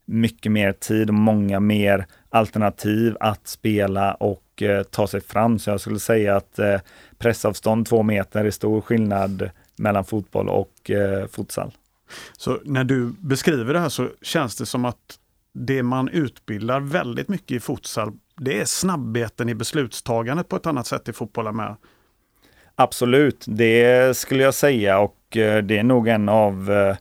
mycket 0.04 0.52
mer 0.52 0.72
tid 0.72 1.08
och 1.08 1.14
många 1.14 1.60
mer 1.60 2.06
alternativ 2.28 3.16
att 3.20 3.48
spela 3.48 4.14
och 4.14 4.62
eh, 4.62 4.82
ta 4.82 5.06
sig 5.06 5.20
fram. 5.20 5.58
Så 5.58 5.70
jag 5.70 5.80
skulle 5.80 5.98
säga 5.98 6.36
att 6.36 6.58
eh, 6.58 6.80
pressavstånd 7.18 7.86
två 7.86 8.02
meter 8.02 8.44
är 8.44 8.50
stor 8.50 8.80
skillnad 8.80 9.50
mellan 9.76 10.04
fotboll 10.04 10.48
och 10.48 10.90
eh, 10.90 11.26
futsal. 11.26 11.72
Så 12.36 12.58
när 12.64 12.84
du 12.84 13.14
beskriver 13.18 13.74
det 13.74 13.80
här 13.80 13.88
så 13.88 14.08
känns 14.22 14.56
det 14.56 14.66
som 14.66 14.84
att 14.84 15.18
det 15.52 15.82
man 15.82 16.08
utbildar 16.08 16.80
väldigt 16.80 17.28
mycket 17.28 17.50
i 17.50 17.60
futsal, 17.60 18.12
det 18.40 18.60
är 18.60 18.64
snabbheten 18.64 19.48
i 19.48 19.54
beslutstagandet 19.54 20.48
på 20.48 20.56
ett 20.56 20.66
annat 20.66 20.86
sätt 20.86 21.08
i 21.08 21.12
fotbollen 21.12 21.56
med. 21.56 21.76
Absolut, 22.74 23.44
det 23.48 24.16
skulle 24.16 24.42
jag 24.42 24.54
säga 24.54 24.98
och 24.98 25.36
eh, 25.36 25.62
det 25.62 25.78
är 25.78 25.82
nog 25.82 26.08
en 26.08 26.28
av 26.28 26.72
eh, 26.72 26.96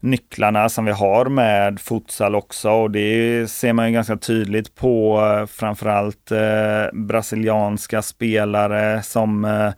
nycklarna 0.00 0.68
som 0.68 0.84
vi 0.84 0.92
har 0.92 1.26
med 1.26 1.80
futsal 1.80 2.34
också 2.34 2.70
och 2.70 2.90
det 2.90 3.50
ser 3.50 3.72
man 3.72 3.86
ju 3.86 3.92
ganska 3.92 4.16
tydligt 4.16 4.74
på 4.74 5.20
eh, 5.20 5.46
framförallt 5.46 6.30
eh, 6.30 6.92
brasilianska 6.92 8.02
spelare 8.02 9.02
som 9.02 9.44
eh, 9.44 9.72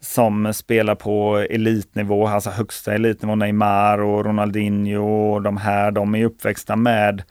som 0.00 0.52
spelar 0.52 0.94
på 0.94 1.36
elitnivå, 1.36 2.26
alltså 2.26 2.50
högsta 2.50 2.94
elitnivå, 2.94 3.34
Neymar 3.34 3.98
och 3.98 4.24
Ronaldinho 4.24 5.32
och 5.32 5.42
de 5.42 5.56
här, 5.56 5.90
de 5.90 6.14
är 6.14 6.24
uppväxta 6.24 6.76
med 6.76 7.22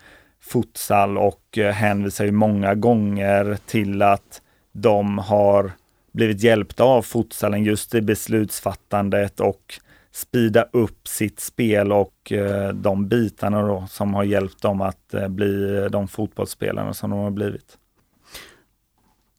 futsal 0.44 1.18
och 1.18 1.58
eh, 1.58 1.72
hänvisar 1.72 2.26
ju 2.26 2.32
många 2.32 2.76
gånger 2.76 3.58
till 3.66 4.02
att 4.02 4.42
de 4.72 5.18
har 5.18 5.72
blivit 6.12 6.44
hjälpta 6.44 6.84
av 6.84 7.02
futsalen 7.02 7.64
just 7.64 7.96
i 7.96 8.02
beslutsfattandet 8.02 9.40
och 9.40 9.80
spida 10.12 10.64
upp 10.72 11.08
sitt 11.08 11.40
spel 11.40 11.92
och 11.92 12.32
eh, 12.32 12.74
de 12.74 13.08
bitarna 13.08 13.62
då 13.62 13.88
som 13.90 14.14
har 14.14 14.24
hjälpt 14.24 14.62
dem 14.62 14.82
att 14.82 15.14
eh, 15.14 15.28
bli 15.28 15.88
de 15.92 16.08
fotbollsspelarna 16.08 16.94
som 16.94 17.10
de 17.10 17.20
har 17.20 17.32
blivit. 17.32 17.78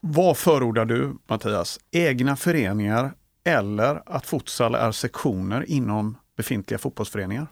Vad 0.00 0.36
förordar 0.36 0.84
du 0.84 1.16
Mattias? 1.26 1.80
Egna 1.90 2.36
föreningar 2.36 3.12
eller 3.44 4.02
att 4.06 4.26
futsal 4.26 4.74
är 4.74 4.92
sektioner 4.92 5.70
inom 5.70 6.16
befintliga 6.36 6.78
fotbollsföreningar? 6.78 7.46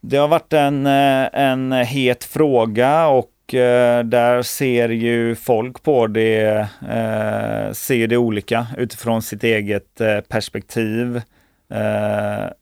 Det 0.00 0.16
har 0.16 0.28
varit 0.28 0.52
en, 0.52 0.86
eh, 0.86 1.28
en 1.32 1.72
het 1.72 2.24
fråga 2.24 3.06
och 3.06 3.54
eh, 3.54 4.04
där 4.04 4.42
ser 4.42 4.88
ju 4.88 5.34
folk 5.34 5.82
på 5.82 6.06
det, 6.06 6.68
eh, 6.90 7.72
ser 7.72 8.06
det 8.06 8.16
olika 8.16 8.66
utifrån 8.76 9.22
sitt 9.22 9.44
eget 9.44 10.00
perspektiv. 10.28 11.22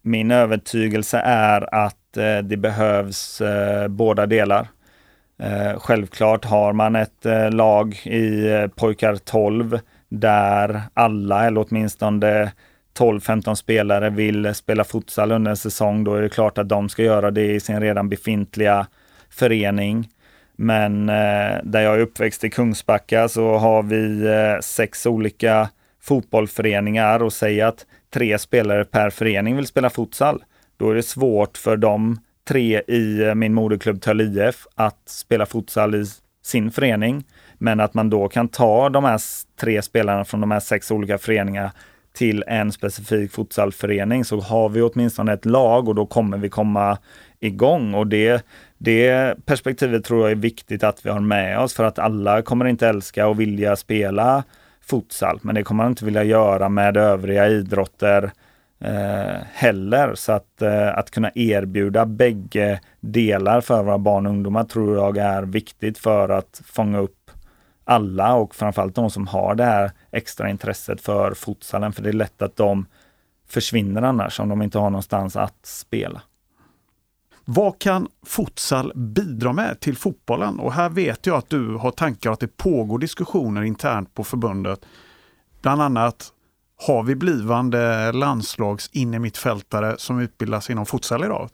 Min 0.03 0.31
övertygelse 0.31 1.19
är 1.25 1.75
att 1.75 2.13
det 2.43 2.57
behövs 2.57 3.43
båda 3.89 4.27
delar. 4.27 4.69
Självklart 5.77 6.45
har 6.45 6.73
man 6.73 6.97
ett 6.97 7.27
lag 7.51 7.95
i 7.95 8.49
pojkar 8.77 9.17
12 9.17 9.79
där 10.09 10.83
alla, 10.95 11.47
eller 11.47 11.67
åtminstone 11.69 12.53
12-15 12.99 13.55
spelare 13.55 14.11
vill 14.11 14.55
spela 14.55 14.85
futsal 14.85 15.33
under 15.33 15.51
en 15.51 15.57
säsong, 15.57 16.05
då 16.05 16.15
är 16.15 16.23
det 16.23 16.29
klart 16.29 16.59
att 16.59 16.69
de 16.69 16.89
ska 16.89 17.03
göra 17.03 17.31
det 17.31 17.55
i 17.55 17.61
sin 17.61 17.81
redan 17.81 18.09
befintliga 18.09 18.87
förening. 19.31 20.09
Men 20.57 21.09
eh, 21.09 21.59
där 21.65 21.81
jag 21.81 21.95
är 21.95 21.99
uppväxt 21.99 22.45
i 22.45 22.51
Kungsbacka 22.51 23.29
så 23.29 23.57
har 23.57 23.83
vi 23.83 24.27
eh, 24.27 24.61
sex 24.61 25.07
olika 25.07 25.69
fotbollsföreningar 26.01 27.23
och 27.23 27.33
säga 27.33 27.69
att 27.69 27.87
tre 28.15 28.39
spelare 28.39 28.85
per 28.85 29.11
förening 29.11 29.57
vill 29.57 29.67
spela 29.67 29.91
futsal, 29.91 30.45
då 30.77 30.91
är 30.91 30.95
det 30.95 31.03
svårt 31.03 31.57
för 31.57 31.77
de 31.77 32.21
tre 32.49 32.83
i 32.89 33.23
eh, 33.23 33.35
min 33.35 33.55
moderklubb 33.55 34.03
Töll 34.03 34.21
IF 34.21 34.67
att 34.75 35.03
spela 35.07 35.47
futsal 35.47 35.95
i 35.95 36.05
sin 36.43 36.71
förening. 36.71 37.25
Men 37.59 37.81
att 37.81 37.95
man 37.95 38.11
då 38.11 38.29
kan 38.29 38.49
ta 38.49 38.89
de 38.89 39.05
här 39.05 39.21
tre 39.61 39.83
spelarna 39.83 40.25
från 40.25 40.41
de 40.41 40.51
här 40.51 40.61
sex 40.61 40.91
olika 40.91 41.19
föreningarna 41.19 41.73
till 42.17 42.45
en 42.47 42.73
specifik 42.73 43.33
futsalförening 43.33 44.25
så 44.25 44.41
har 44.41 44.69
vi 44.69 44.83
åtminstone 44.83 45.33
ett 45.33 45.45
lag 45.45 45.89
och 45.89 45.95
då 45.95 46.07
kommer 46.07 46.39
vi 46.39 46.49
komma 46.49 46.99
igång. 47.41 47.95
Och 47.95 48.07
det, 48.07 48.47
det 48.79 49.35
perspektivet 49.47 50.05
tror 50.05 50.21
jag 50.21 50.31
är 50.31 50.35
viktigt 50.35 50.85
att 50.85 51.07
vi 51.07 51.11
har 51.11 51.21
med 51.21 51.59
oss 51.59 51.75
för 51.75 51.85
att 51.85 51.99
alla 51.99 52.43
kommer 52.43 52.65
inte 52.65 52.89
älska 52.89 53.27
och 53.27 53.41
vilja 53.41 53.77
spela 53.77 54.45
futsal, 54.87 55.39
men 55.43 55.55
det 55.55 55.63
kommer 55.63 55.85
man 55.85 55.93
inte 55.93 56.05
vilja 56.05 56.25
göra 56.25 56.69
med 56.69 56.97
övriga 56.97 57.49
idrotter 57.49 58.33
eh, 58.81 59.37
heller. 59.53 60.15
Så 60.15 60.33
att, 60.33 60.63
eh, 60.63 60.99
att 60.99 61.11
kunna 61.11 61.31
erbjuda 61.35 62.07
bägge 62.07 62.81
delar 63.01 63.61
för 63.61 63.83
våra 63.83 63.99
barn 63.99 64.27
och 64.27 64.33
ungdomar 64.33 64.65
tror 64.65 64.97
jag 64.97 65.17
är 65.17 65.43
viktigt 65.43 65.99
för 65.99 66.29
att 66.29 66.63
fånga 66.65 66.99
upp 66.99 67.26
alla 67.87 68.35
och 68.35 68.55
framförallt 68.55 68.95
de 68.95 69.11
som 69.11 69.27
har 69.27 69.55
det 69.55 69.65
här 69.65 69.93
extra 70.11 70.51
intresset 70.51 71.01
för 71.01 71.35
futsalen. 71.35 71.93
För 71.93 72.03
det 72.03 72.09
är 72.09 72.13
lätt 72.13 72.43
att 72.43 72.57
de 72.57 72.87
försvinner 73.49 74.03
annars 74.03 74.41
om 74.41 74.49
de 74.49 74.63
inte 74.63 74.79
har 74.79 74.91
någonstans 74.91 75.37
att 75.37 75.67
spela. 75.67 76.23
Vad 77.45 77.79
kan 77.79 78.09
futsal 78.27 78.93
bidra 78.95 79.53
med 79.53 79.81
till 79.81 79.97
fotbollen? 79.97 80.61
Och 80.61 80.73
här 80.73 80.89
vet 80.89 81.27
jag 81.27 81.37
att 81.37 81.49
du 81.49 81.75
har 81.75 81.91
tankar 81.91 82.33
att 82.33 82.41
det 82.41 82.57
pågår 82.57 82.99
diskussioner 82.99 83.63
internt 83.63 84.15
på 84.15 84.25
förbundet. 84.25 84.81
Bland 85.63 85.83
annat 85.83 86.33
har 86.87 87.03
vi 87.03 87.15
blivande 87.15 88.13
landslags 88.13 88.91
innermittfältare 88.93 89.95
som 89.99 90.21
utbildas 90.21 90.71
inom 90.71 90.87
futsal 90.87 91.25
idag? 91.25 91.51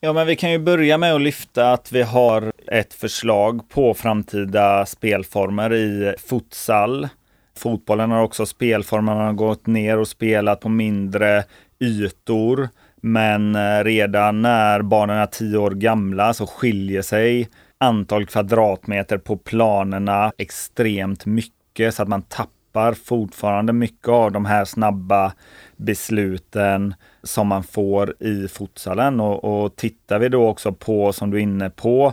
Ja, 0.00 0.12
men 0.12 0.26
vi 0.26 0.36
kan 0.36 0.50
ju 0.50 0.58
börja 0.58 0.98
med 0.98 1.14
att 1.14 1.20
lyfta 1.20 1.72
att 1.72 1.92
vi 1.92 2.02
har 2.02 2.52
ett 2.66 2.94
förslag 2.94 3.68
på 3.68 3.94
framtida 3.94 4.86
spelformer 4.86 5.72
i 5.74 6.14
futsal. 6.18 7.08
Fotbollen 7.56 8.10
har 8.10 8.22
också 8.22 8.46
spelformerna 8.46 9.32
gått 9.32 9.66
ner 9.66 9.98
och 9.98 10.08
spelat 10.08 10.60
på 10.60 10.68
mindre 10.68 11.44
ytor. 11.80 12.68
Men 13.00 13.54
eh, 13.54 13.84
redan 13.84 14.42
när 14.42 14.82
barnen 14.82 15.16
är 15.16 15.26
tio 15.26 15.58
år 15.58 15.70
gamla 15.70 16.34
så 16.34 16.46
skiljer 16.46 17.02
sig 17.02 17.48
antal 17.78 18.26
kvadratmeter 18.26 19.18
på 19.18 19.36
planerna 19.36 20.32
extremt 20.38 21.26
mycket 21.26 21.94
så 21.94 22.02
att 22.02 22.08
man 22.08 22.22
tappar 22.22 22.92
fortfarande 22.92 23.72
mycket 23.72 24.08
av 24.08 24.32
de 24.32 24.44
här 24.44 24.64
snabba 24.64 25.32
besluten 25.76 26.94
som 27.22 27.46
man 27.46 27.62
får 27.62 28.14
i 28.22 28.48
futsalen. 28.48 29.20
Och, 29.20 29.64
och 29.64 29.76
tittar 29.76 30.18
vi 30.18 30.28
då 30.28 30.48
också 30.48 30.72
på, 30.72 31.12
som 31.12 31.30
du 31.30 31.36
är 31.36 31.42
inne 31.42 31.70
på, 31.70 32.12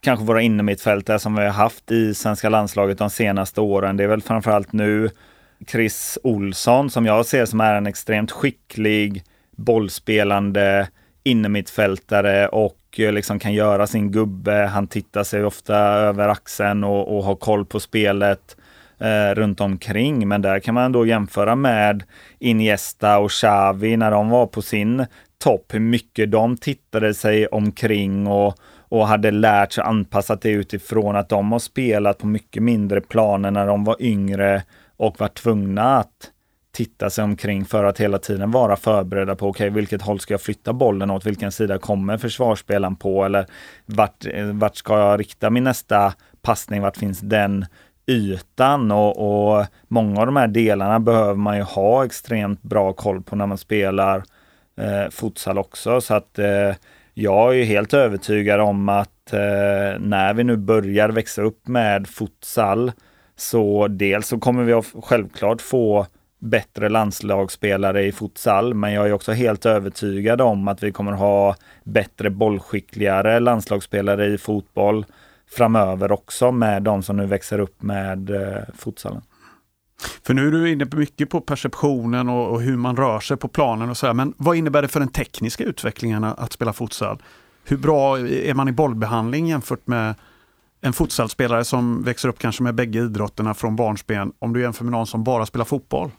kanske 0.00 0.24
våra 0.24 0.42
innermittfältare 0.42 1.18
som 1.18 1.36
vi 1.36 1.42
har 1.42 1.50
haft 1.50 1.90
i 1.90 2.14
svenska 2.14 2.48
landslaget 2.48 2.98
de 2.98 3.10
senaste 3.10 3.60
åren. 3.60 3.96
Det 3.96 4.04
är 4.04 4.08
väl 4.08 4.22
framförallt 4.22 4.72
nu 4.72 5.10
Chris 5.66 6.18
Olsson 6.22 6.90
som 6.90 7.06
jag 7.06 7.26
ser 7.26 7.46
som 7.46 7.60
är 7.60 7.74
en 7.74 7.86
extremt 7.86 8.30
skicklig 8.30 9.24
bollspelande 9.56 10.88
innermittfältare 11.22 12.48
och 12.48 12.78
eh, 12.98 13.12
liksom 13.12 13.38
kan 13.38 13.52
göra 13.52 13.86
sin 13.86 14.12
gubbe. 14.12 14.52
Han 14.52 14.86
tittar 14.86 15.24
sig 15.24 15.44
ofta 15.44 15.76
över 15.78 16.28
axeln 16.28 16.84
och, 16.84 17.16
och 17.16 17.24
har 17.24 17.36
koll 17.36 17.66
på 17.66 17.80
spelet 17.80 18.56
eh, 19.00 19.34
runt 19.34 19.60
omkring. 19.60 20.28
Men 20.28 20.42
där 20.42 20.60
kan 20.60 20.74
man 20.74 20.92
då 20.92 21.06
jämföra 21.06 21.56
med 21.56 22.02
Iniesta 22.38 23.18
och 23.18 23.30
Xavi 23.30 23.96
när 23.96 24.10
de 24.10 24.28
var 24.28 24.46
på 24.46 24.62
sin 24.62 25.06
topp, 25.38 25.74
hur 25.74 25.80
mycket 25.80 26.30
de 26.30 26.56
tittade 26.56 27.14
sig 27.14 27.46
omkring 27.46 28.26
och, 28.26 28.54
och 28.88 29.08
hade 29.08 29.30
lärt 29.30 29.72
sig 29.72 29.84
anpassat 29.84 30.40
det 30.40 30.50
utifrån 30.50 31.16
att 31.16 31.28
de 31.28 31.52
har 31.52 31.58
spelat 31.58 32.18
på 32.18 32.26
mycket 32.26 32.62
mindre 32.62 33.00
planer 33.00 33.50
när 33.50 33.66
de 33.66 33.84
var 33.84 33.96
yngre 34.00 34.62
och 34.96 35.20
var 35.20 35.28
tvungna 35.28 35.96
att 35.96 36.32
titta 36.72 37.10
sig 37.10 37.24
omkring 37.24 37.64
för 37.64 37.84
att 37.84 38.00
hela 38.00 38.18
tiden 38.18 38.50
vara 38.50 38.76
förberedda 38.76 39.36
på 39.36 39.48
okej, 39.48 39.68
okay, 39.68 39.80
vilket 39.80 40.02
håll 40.02 40.20
ska 40.20 40.34
jag 40.34 40.40
flytta 40.40 40.72
bollen 40.72 41.10
åt? 41.10 41.26
Vilken 41.26 41.52
sida 41.52 41.78
kommer 41.78 42.18
försvarsspelaren 42.18 42.96
på? 42.96 43.24
Eller 43.24 43.46
vart, 43.86 44.26
eh, 44.26 44.46
vart 44.46 44.76
ska 44.76 44.98
jag 44.98 45.20
rikta 45.20 45.50
min 45.50 45.64
nästa 45.64 46.14
passning? 46.42 46.82
Vart 46.82 46.96
finns 46.96 47.20
den 47.20 47.66
ytan? 48.08 48.90
Och, 48.90 49.58
och 49.58 49.66
många 49.88 50.20
av 50.20 50.26
de 50.26 50.36
här 50.36 50.48
delarna 50.48 51.00
behöver 51.00 51.34
man 51.34 51.56
ju 51.56 51.62
ha 51.62 52.04
extremt 52.04 52.62
bra 52.62 52.92
koll 52.92 53.22
på 53.22 53.36
när 53.36 53.46
man 53.46 53.58
spelar 53.58 54.22
eh, 54.76 55.10
futsal 55.10 55.58
också. 55.58 56.00
Så 56.00 56.14
att 56.14 56.38
eh, 56.38 56.74
jag 57.14 57.58
är 57.58 57.64
helt 57.64 57.94
övertygad 57.94 58.60
om 58.60 58.88
att 58.88 59.32
eh, 59.32 60.00
när 60.00 60.34
vi 60.34 60.44
nu 60.44 60.56
börjar 60.56 61.08
växa 61.08 61.42
upp 61.42 61.68
med 61.68 62.06
futsal 62.08 62.92
Så 63.36 63.88
dels 63.88 64.28
så 64.28 64.38
kommer 64.38 64.64
vi 64.64 64.82
självklart 65.02 65.62
få 65.62 66.06
bättre 66.38 66.88
landslagsspelare 66.88 68.04
i 68.04 68.12
futsal, 68.12 68.74
men 68.74 68.92
jag 68.92 69.08
är 69.08 69.12
också 69.12 69.32
helt 69.32 69.66
övertygad 69.66 70.40
om 70.40 70.68
att 70.68 70.82
vi 70.82 70.92
kommer 70.92 71.12
ha 71.12 71.56
bättre 71.84 72.30
bollskickligare 72.30 73.40
landslagsspelare 73.40 74.26
i 74.26 74.38
fotboll 74.38 75.04
framöver 75.50 76.12
också 76.12 76.52
med 76.52 76.82
de 76.82 77.02
som 77.02 77.16
nu 77.16 77.26
växer 77.26 77.58
upp 77.58 77.82
med 77.82 78.30
eh, 78.30 78.62
futsalen. 78.78 79.22
För 80.22 80.34
nu 80.34 80.48
är 80.48 80.52
du 80.52 80.72
inne 80.72 80.86
mycket 80.92 81.30
på 81.30 81.40
perceptionen 81.40 82.28
och, 82.28 82.50
och 82.50 82.62
hur 82.62 82.76
man 82.76 82.96
rör 82.96 83.20
sig 83.20 83.36
på 83.36 83.48
planen 83.48 83.90
och 83.90 83.96
så 83.96 84.06
här, 84.06 84.14
men 84.14 84.34
vad 84.36 84.56
innebär 84.56 84.82
det 84.82 84.88
för 84.88 85.00
den 85.00 85.08
tekniska 85.08 85.64
utvecklingen 85.64 86.24
att 86.24 86.52
spela 86.52 86.72
futsal? 86.72 87.22
Hur 87.64 87.76
bra 87.76 88.18
är 88.18 88.54
man 88.54 88.68
i 88.68 88.72
bollbehandling 88.72 89.46
jämfört 89.46 89.86
med 89.86 90.14
en 90.80 90.92
futsalspelare 90.92 91.64
som 91.64 92.02
växer 92.02 92.28
upp 92.28 92.38
kanske 92.38 92.62
med 92.62 92.74
bägge 92.74 92.98
idrotterna 92.98 93.54
från 93.54 93.76
barnsben 93.76 94.32
om 94.38 94.52
du 94.52 94.60
jämför 94.60 94.84
med 94.84 94.92
någon 94.92 95.06
som 95.06 95.24
bara 95.24 95.46
spelar 95.46 95.64
fotboll? 95.64 96.10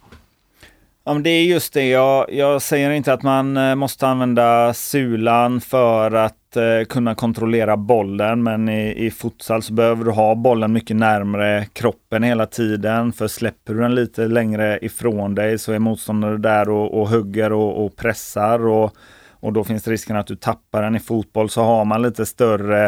Ja, 1.03 1.13
men 1.13 1.23
det 1.23 1.29
är 1.29 1.43
just 1.43 1.73
det. 1.73 1.89
Jag, 1.89 2.33
jag 2.33 2.61
säger 2.61 2.91
inte 2.91 3.13
att 3.13 3.23
man 3.23 3.57
eh, 3.57 3.75
måste 3.75 4.07
använda 4.07 4.73
sulan 4.73 5.61
för 5.61 6.11
att 6.11 6.38
eh, 6.57 6.85
kunna 6.89 7.15
kontrollera 7.15 7.77
bollen, 7.77 8.43
men 8.43 8.69
i, 8.69 9.05
i 9.05 9.11
futsal 9.11 9.61
så 9.61 9.73
behöver 9.73 10.05
du 10.05 10.11
ha 10.11 10.35
bollen 10.35 10.73
mycket 10.73 10.95
närmre 10.95 11.65
kroppen 11.73 12.23
hela 12.23 12.45
tiden. 12.45 13.13
För 13.13 13.27
släpper 13.27 13.73
du 13.73 13.79
den 13.79 13.95
lite 13.95 14.27
längre 14.27 14.79
ifrån 14.81 15.35
dig 15.35 15.57
så 15.57 15.71
är 15.71 15.79
motståndaren 15.79 16.41
där 16.41 16.69
och, 16.69 17.01
och 17.01 17.09
hugger 17.09 17.53
och, 17.53 17.85
och 17.85 17.95
pressar. 17.95 18.67
Och, 18.67 18.93
och 19.31 19.53
då 19.53 19.63
finns 19.63 19.87
risken 19.87 20.15
att 20.15 20.27
du 20.27 20.35
tappar 20.35 20.81
den. 20.81 20.95
I 20.95 20.99
fotboll 20.99 21.49
så 21.49 21.63
har 21.63 21.85
man 21.85 22.01
lite 22.01 22.25
större 22.25 22.85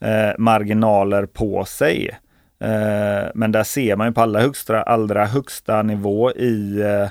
eh, 0.00 0.32
marginaler 0.38 1.26
på 1.26 1.64
sig. 1.64 2.10
Eh, 2.60 3.30
men 3.34 3.52
där 3.52 3.62
ser 3.62 3.96
man 3.96 4.06
ju 4.06 4.12
på 4.12 4.20
allra 4.20 4.40
högsta, 4.40 4.82
allra 4.82 5.24
högsta 5.24 5.82
nivå 5.82 6.32
i 6.32 6.80
eh, 6.80 7.08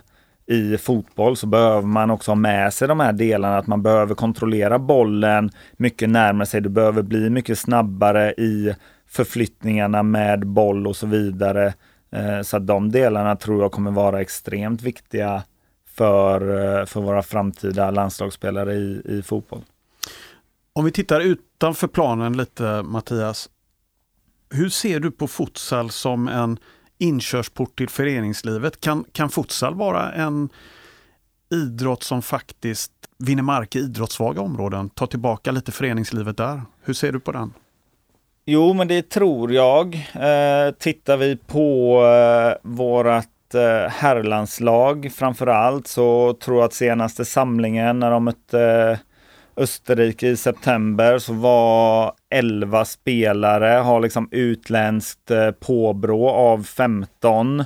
i 0.52 0.78
fotboll 0.78 1.38
så 1.38 1.48
behöver 1.48 1.88
man 1.88 2.12
också 2.12 2.32
ha 2.32 2.36
med 2.36 2.74
sig 2.74 2.88
de 2.88 3.00
här 3.00 3.14
delarna, 3.14 3.58
att 3.58 3.68
man 3.68 3.84
behöver 3.84 4.16
kontrollera 4.16 4.80
bollen 4.80 5.50
mycket 5.78 6.10
närmare 6.10 6.46
sig. 6.46 6.62
Du 6.62 6.70
behöver 6.70 7.02
bli 7.02 7.30
mycket 7.30 7.60
snabbare 7.60 8.32
i 8.32 8.76
förflyttningarna 9.08 10.04
med 10.04 10.48
boll 10.48 10.88
och 10.88 10.96
så 10.96 11.08
vidare. 11.08 11.74
Eh, 12.12 12.42
så 12.42 12.58
att 12.58 12.68
de 12.68 12.92
delarna 12.92 13.36
tror 13.36 13.62
jag 13.62 13.72
kommer 13.72 13.92
vara 13.92 14.22
extremt 14.22 14.82
viktiga 14.82 15.44
för, 15.88 16.42
eh, 16.80 16.86
för 16.86 17.02
våra 17.02 17.24
framtida 17.24 17.92
landslagsspelare 17.92 18.74
i, 18.74 19.02
i 19.06 19.22
fotboll. 19.22 19.62
Om 20.74 20.86
vi 20.86 20.92
tittar 20.92 21.20
utanför 21.20 21.88
planen 21.88 22.38
lite 22.38 22.84
Mattias. 22.84 23.50
Hur 24.50 24.70
ser 24.70 25.00
du 25.00 25.12
på 25.12 25.28
futsal 25.28 25.90
som 25.90 26.28
en 26.28 26.58
inkörsport 27.02 27.78
till 27.78 27.90
föreningslivet. 27.90 28.82
Kan, 28.82 29.06
kan 29.12 29.30
futsal 29.30 29.76
vara 29.76 30.12
en 30.12 30.50
idrott 31.52 32.04
som 32.04 32.22
faktiskt 32.22 32.92
vinner 33.18 33.44
mark 33.44 33.76
i 33.76 33.80
idrottssvaga 33.80 34.42
områden? 34.42 34.90
Ta 34.90 35.08
tillbaka 35.08 35.52
lite 35.52 35.72
föreningslivet 35.72 36.38
där. 36.38 36.62
Hur 36.84 36.94
ser 36.94 37.12
du 37.12 37.20
på 37.20 37.32
den? 37.32 37.54
Jo, 38.46 38.74
men 38.74 38.88
det 38.88 39.10
tror 39.10 39.54
jag. 39.54 39.96
Eh, 40.14 40.74
tittar 40.80 41.18
vi 41.18 41.36
på 41.36 41.98
eh, 42.06 42.70
vårat 42.70 43.28
eh, 43.54 43.90
herrlandslag 43.90 45.12
framför 45.16 45.48
allt 45.48 45.88
så 45.88 46.34
tror 46.34 46.58
jag 46.58 46.66
att 46.66 46.74
senaste 46.74 47.26
samlingen 47.26 48.00
när 48.00 48.12
de 48.12 48.24
mötte 48.24 48.62
eh, 48.62 48.98
Österrike 49.64 50.28
i 50.28 50.38
september 50.38 51.20
så 51.20 51.34
var 51.34 52.14
11 52.32 52.86
spelare, 52.86 53.80
har 53.80 54.00
liksom 54.00 54.30
utländskt 54.32 55.32
eh, 55.32 55.52
påbrå 55.52 56.30
av 56.30 56.64
15. 56.64 57.64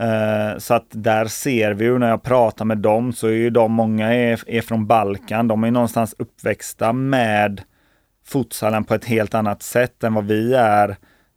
Eh, 0.00 0.58
så 0.58 0.74
att 0.74 0.86
där 0.90 1.24
ser 1.24 1.72
vi 1.72 1.84
ju 1.84 1.98
när 1.98 2.08
jag 2.08 2.22
pratar 2.22 2.64
med 2.64 2.78
dem 2.78 3.12
så 3.12 3.26
är 3.26 3.32
ju 3.32 3.50
de, 3.50 3.72
många 3.72 4.14
är, 4.14 4.40
är 4.46 4.60
från 4.60 4.86
Balkan. 4.86 5.48
De 5.48 5.64
är 5.64 5.70
någonstans 5.70 6.14
uppväxta 6.18 6.92
med 6.92 7.62
futsalen 8.26 8.84
på 8.84 8.94
ett 8.94 9.04
helt 9.04 9.34
annat 9.34 9.62
sätt 9.62 10.04
än 10.04 10.14
vad 10.14 10.24
vi 10.24 10.54
är 10.54 10.88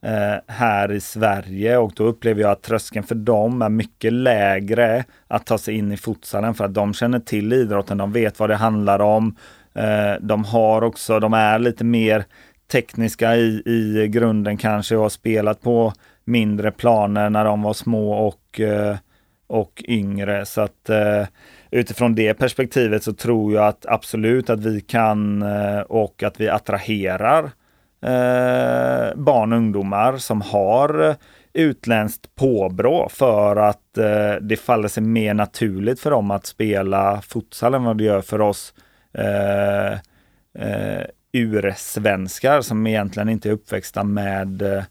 eh, 0.04 0.36
här 0.48 0.92
i 0.92 1.00
Sverige 1.00 1.78
och 1.78 1.92
då 1.96 2.04
upplever 2.04 2.42
jag 2.42 2.52
att 2.52 2.64
tröskeln 2.64 3.06
för 3.06 3.16
dem 3.16 3.62
är 3.62 3.70
mycket 3.70 4.14
lägre 4.14 5.04
att 5.28 5.46
ta 5.46 5.58
sig 5.58 5.76
in 5.76 5.92
i 5.92 5.98
futsalen 5.98 6.54
för 6.54 6.66
att 6.66 6.74
de 6.74 6.94
känner 6.94 7.20
till 7.20 7.54
idrotten, 7.54 7.98
de 7.98 8.12
vet 8.12 8.39
vad 8.39 8.50
det 8.50 8.56
handlar 8.56 9.00
om. 9.00 9.36
De 10.20 10.46
har 10.46 10.82
också, 10.82 11.20
de 11.20 11.34
är 11.34 11.60
lite 11.60 11.84
mer 11.84 12.26
tekniska 12.71 13.36
i, 13.36 13.63
i 13.65 14.08
grunden 14.08 14.58
kanske 14.58 14.95
och 14.95 15.01
har 15.01 15.10
spelat 15.10 15.62
på 15.62 15.93
mindre 16.25 16.71
planer 16.71 17.30
när 17.30 17.45
de 17.45 17.62
var 17.62 17.73
små 17.73 18.13
och, 18.13 18.60
eh, 18.60 18.97
och 19.47 19.84
yngre. 19.88 20.45
Så 20.45 20.62
att 20.62 20.89
eh, 20.89 21.25
utifrån 21.71 22.15
det 22.15 22.34
perspektivet 22.34 23.03
så 23.03 23.13
tror 23.13 23.53
jag 23.53 23.67
att 23.67 23.86
absolut 23.86 24.49
att 24.49 24.60
vi 24.60 24.82
kan 24.82 25.41
eh, 25.41 25.80
och 25.80 26.23
att 26.23 26.41
vi 26.41 26.49
attraherar 26.49 27.51
barn 29.15 29.53
och 29.53 29.58
ungdomar 29.58 30.17
som 30.17 30.41
har 30.41 31.15
utländskt 31.53 32.36
påbrå 32.36 33.10
för 33.10 33.56
att 33.56 33.93
det 34.41 34.60
faller 34.60 34.88
sig 34.88 35.03
mer 35.03 35.34
naturligt 35.34 35.99
för 35.99 36.12
dem 36.12 36.32
att 36.32 36.45
spela 36.45 37.21
futsal 37.21 37.73
än 37.73 37.84
vad 37.84 37.97
det 37.97 38.03
gör 38.03 38.21
för 38.21 38.41
oss 38.41 38.73
eh, 39.13 39.91
eh, 40.58 41.06
ursvenskar 41.32 42.62
som 42.62 42.88
egentligen 42.88 43.30
inte 43.30 43.50
är 43.50 43.54
uppväxta 43.54 44.04
med 44.04 44.62
eh, 44.62 44.84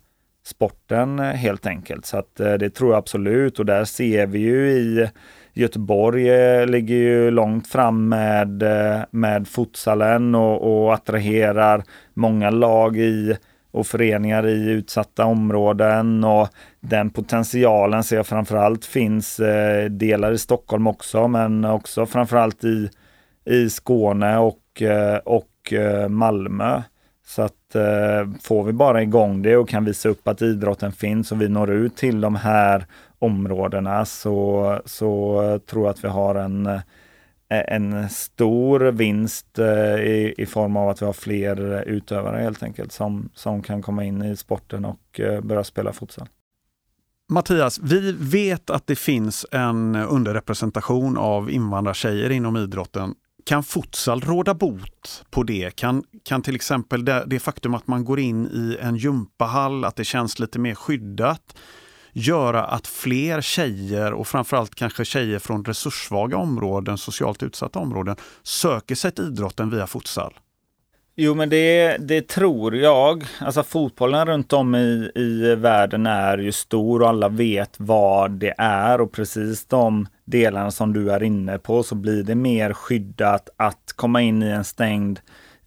sporten 0.45 1.19
eh, 1.19 1.25
helt 1.25 1.67
enkelt. 1.67 2.07
Så 2.07 2.19
att 2.19 2.41
eh, 2.41 2.55
det 2.55 2.71
tror 2.71 2.91
jag 2.91 2.99
absolut 2.99 3.59
och 3.59 3.67
där 3.67 3.85
ser 3.85 4.27
vi 4.27 4.39
ju 4.39 4.71
i 4.71 5.11
Göteborg 5.53 6.27
ligger 6.67 6.95
ju 6.95 7.31
långt 7.31 7.67
fram 7.67 8.09
med, 8.09 8.65
med 9.11 9.49
futsalen 9.49 10.35
och, 10.35 10.85
och 10.85 10.95
attraherar 10.95 11.85
många 12.15 12.51
lag 12.51 12.97
i 12.97 13.37
och 13.71 13.87
föreningar 13.87 14.47
i 14.47 14.71
utsatta 14.71 15.25
områden 15.25 16.25
och 16.25 16.49
den 16.81 17.11
potentialen 17.11 18.05
ser 18.05 18.17
jag 18.17 18.27
framförallt 18.27 18.85
finns 18.85 19.41
delar 19.91 20.33
i 20.33 20.39
Stockholm 20.39 20.87
också 20.87 21.29
men 21.29 21.65
också 21.65 22.07
framförallt 22.07 22.65
i 22.65 22.91
i 23.47 23.71
Skåne 23.71 24.39
och, 24.39 24.83
och 25.25 25.49
och 25.67 25.73
eh, 25.73 26.09
Malmö. 26.09 26.83
Så 27.27 27.43
att 27.43 27.75
eh, 27.75 28.31
får 28.43 28.65
vi 28.65 28.73
bara 28.73 29.03
igång 29.03 29.43
det 29.43 29.57
och 29.57 29.69
kan 29.69 29.85
visa 29.85 30.09
upp 30.09 30.29
att 30.29 30.43
idrotten 30.43 30.93
finns 30.93 31.33
och 31.33 31.41
vi 31.41 31.49
når 31.49 31.71
ut 31.71 31.97
till 31.97 32.21
de 32.21 32.35
här 32.35 32.87
områdena 33.19 34.05
så, 34.05 34.81
så 34.85 35.61
tror 35.67 35.85
jag 35.85 35.91
att 35.91 36.05
vi 36.05 36.09
har 36.09 36.35
en, 36.35 36.67
eh, 36.67 36.81
en 37.49 38.09
stor 38.09 38.81
vinst 38.81 39.59
i, 39.59 40.35
i 40.39 40.47
form 40.47 40.77
av 40.77 40.89
att 40.89 41.03
vi 41.03 41.07
har 41.07 41.13
fler 41.13 41.83
utövare 41.87 42.43
helt 42.43 42.63
enkelt 42.63 42.93
som, 42.93 43.29
som 43.35 43.63
kan 43.63 43.83
komma 43.83 44.05
in 44.05 44.23
i 44.23 44.37
sporten 44.37 44.85
och 44.85 45.21
börja 45.43 45.65
spela 45.65 45.93
futsal. 45.93 46.29
Mattias, 47.29 47.79
vi 47.83 48.13
vet 48.13 48.71
att 48.71 48.87
det 48.87 48.97
finns 48.97 49.47
en 49.53 49.97
underrepresentation 49.97 51.19
av 51.19 51.51
invandrartjejer 51.51 52.31
inom 52.31 52.57
idrotten. 52.57 53.15
Kan 53.47 53.63
futsal 53.63 54.21
råda 54.21 54.55
bot 54.55 55.25
på 55.31 55.43
det? 55.43 55.77
Kan, 55.77 56.05
kan 56.25 56.43
till 56.43 56.55
exempel 56.55 57.05
det, 57.05 57.25
det 57.27 57.41
faktum 57.41 57.75
att 57.75 57.87
man 57.87 58.05
går 58.05 58.21
in 58.21 58.47
i 58.47 58.79
en 58.81 58.97
gympahall, 58.97 59.85
att 59.85 59.97
det 59.97 60.05
känns 60.05 60.39
lite 60.39 60.59
mer 60.59 60.75
skyddat, 60.75 61.57
göra 62.13 62.65
att 62.65 62.87
fler 62.87 63.41
tjejer 63.41 64.13
och 64.13 64.29
framförallt 64.29 64.75
kanske 64.75 65.05
tjejer 65.05 65.39
från 65.39 65.65
resurssvaga 65.65 66.37
områden, 66.37 66.99
socialt 66.99 67.43
utsatta 67.43 67.79
områden, 67.79 68.17
söker 68.43 68.95
sig 68.95 69.13
till 69.13 69.25
idrotten 69.25 69.71
via 69.71 69.87
futsal? 69.87 70.35
Jo, 71.19 71.35
men 71.35 71.49
det, 71.49 71.97
det 72.01 72.29
tror 72.29 72.77
jag. 72.77 73.25
Alltså 73.41 73.63
fotbollen 73.63 74.27
runt 74.27 74.53
om 74.53 74.75
i, 74.75 75.11
i 75.15 75.55
världen 75.55 76.07
är 76.07 76.39
ju 76.39 76.53
stor 76.53 77.03
och 77.03 77.09
alla 77.09 77.29
vet 77.29 77.75
vad 77.77 78.31
det 78.31 78.55
är 78.59 79.01
och 79.01 79.13
precis 79.13 79.67
de 79.67 80.09
delarna 80.25 80.71
som 80.71 80.93
du 80.93 81.11
är 81.11 81.23
inne 81.23 81.59
på 81.59 81.83
så 81.83 81.95
blir 81.95 82.23
det 82.23 82.35
mer 82.35 82.73
skyddat 82.73 83.49
att 83.57 83.93
komma 83.97 84.23
in 84.23 84.43
i 84.43 84.47
en 84.47 84.65
stängd 84.65 85.21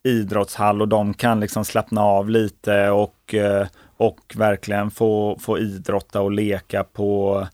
idrottshall 0.04 0.82
och 0.82 0.88
de 0.88 1.14
kan 1.14 1.40
liksom 1.40 1.66
slappna 1.66 2.04
av 2.04 2.30
lite 2.30 2.90
och, 2.90 3.34
eh, 3.34 3.68
och 3.98 4.36
verkligen 4.36 4.92
få, 4.92 5.38
få 5.40 5.60
idrotta 5.60 6.22
och 6.22 6.32
leka 6.32 6.84
på 6.84 7.48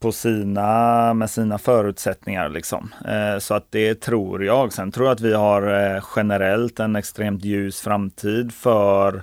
på 0.00 0.12
sina, 0.12 1.14
med 1.14 1.30
sina 1.30 1.58
förutsättningar. 1.58 2.48
Liksom. 2.48 2.94
Eh, 3.08 3.38
så 3.38 3.54
att 3.54 3.66
det 3.70 4.00
tror 4.00 4.44
jag. 4.44 4.72
Sen 4.72 4.92
tror 4.92 5.06
jag 5.06 5.14
att 5.14 5.20
vi 5.20 5.34
har 5.34 5.94
eh, 5.94 6.04
generellt 6.16 6.80
en 6.80 6.96
extremt 6.96 7.44
ljus 7.44 7.80
framtid 7.80 8.52
för 8.52 9.22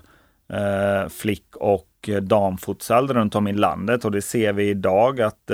eh, 0.54 1.10
flick 1.10 1.56
och 1.56 2.10
damfutsal 2.22 3.08
runt 3.08 3.36
om 3.36 3.48
i 3.48 3.54
landet 3.54 4.06
och 4.06 4.12
det 4.12 4.22
ser 4.22 4.54
vi 4.54 4.70
idag 4.70 5.22
att 5.22 5.52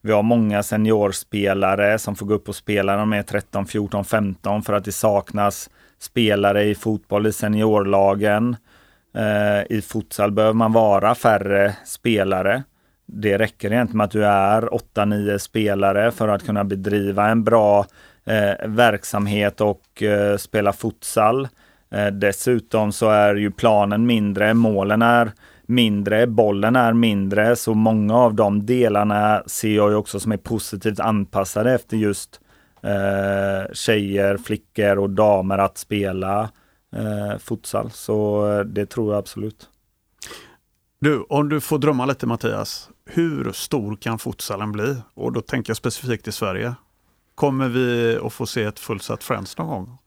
vi 0.00 0.12
har 0.12 0.22
många 0.22 0.62
seniorspelare 0.62 1.98
som 1.98 2.16
får 2.16 2.26
gå 2.26 2.34
upp 2.34 2.48
och 2.48 2.56
spela 2.56 2.92
när 2.92 2.98
de 2.98 3.12
är 3.12 3.22
13, 3.22 3.66
14, 3.66 4.04
15 4.04 4.62
för 4.62 4.72
att 4.72 4.84
det 4.84 4.92
saknas 4.92 5.70
spelare 5.98 6.64
i 6.64 6.74
fotboll 6.74 7.26
i 7.26 7.32
seniorlagen. 7.32 8.56
I 9.68 9.82
futsal 9.82 10.32
behöver 10.32 10.54
man 10.54 10.72
vara 10.72 11.14
färre 11.14 11.76
spelare. 11.84 12.62
Det 13.06 13.38
räcker 13.38 13.72
egentligen 13.72 13.96
med 13.96 14.04
att 14.04 14.10
du 14.10 14.26
är 14.26 14.62
8-9 14.62 15.38
spelare 15.38 16.10
för 16.10 16.28
att 16.28 16.46
kunna 16.46 16.64
bedriva 16.64 17.28
en 17.28 17.44
bra 17.44 17.86
eh, 18.24 18.68
verksamhet 18.68 19.60
och 19.60 20.02
eh, 20.02 20.36
spela 20.36 20.72
futsal. 20.72 21.48
Eh, 21.90 22.06
dessutom 22.06 22.92
så 22.92 23.10
är 23.10 23.34
ju 23.34 23.50
planen 23.50 24.06
mindre, 24.06 24.54
målen 24.54 25.02
är 25.02 25.32
mindre, 25.66 26.26
bollen 26.26 26.76
är 26.76 26.92
mindre, 26.92 27.56
så 27.56 27.74
många 27.74 28.16
av 28.16 28.34
de 28.34 28.66
delarna 28.66 29.42
ser 29.46 29.76
jag 29.76 29.90
ju 29.90 29.96
också 29.96 30.20
som 30.20 30.32
är 30.32 30.36
positivt 30.36 31.00
anpassade 31.00 31.74
efter 31.74 31.96
just 31.96 32.40
eh, 32.82 33.72
tjejer, 33.72 34.36
flickor 34.36 34.98
och 34.98 35.10
damer 35.10 35.58
att 35.58 35.78
spela 35.78 36.50
eh, 36.96 37.38
futsal. 37.38 37.90
Så 37.90 38.48
eh, 38.52 38.60
det 38.60 38.86
tror 38.86 39.12
jag 39.12 39.18
absolut. 39.18 39.68
Du, 40.98 41.22
om 41.28 41.48
du 41.48 41.60
får 41.60 41.78
drömma 41.78 42.06
lite 42.06 42.26
Mattias, 42.26 42.90
hur 43.04 43.52
stor 43.52 43.96
kan 43.96 44.18
futsalen 44.18 44.72
bli? 44.72 44.96
Och 45.14 45.32
då 45.32 45.40
tänker 45.40 45.70
jag 45.70 45.76
specifikt 45.76 46.28
i 46.28 46.32
Sverige. 46.32 46.74
Kommer 47.34 47.68
vi 47.68 48.18
att 48.22 48.32
få 48.32 48.46
se 48.46 48.62
ett 48.62 48.78
fullsatt 48.78 49.24
Friends 49.24 49.58
någon 49.58 49.68
gång? 49.68 49.98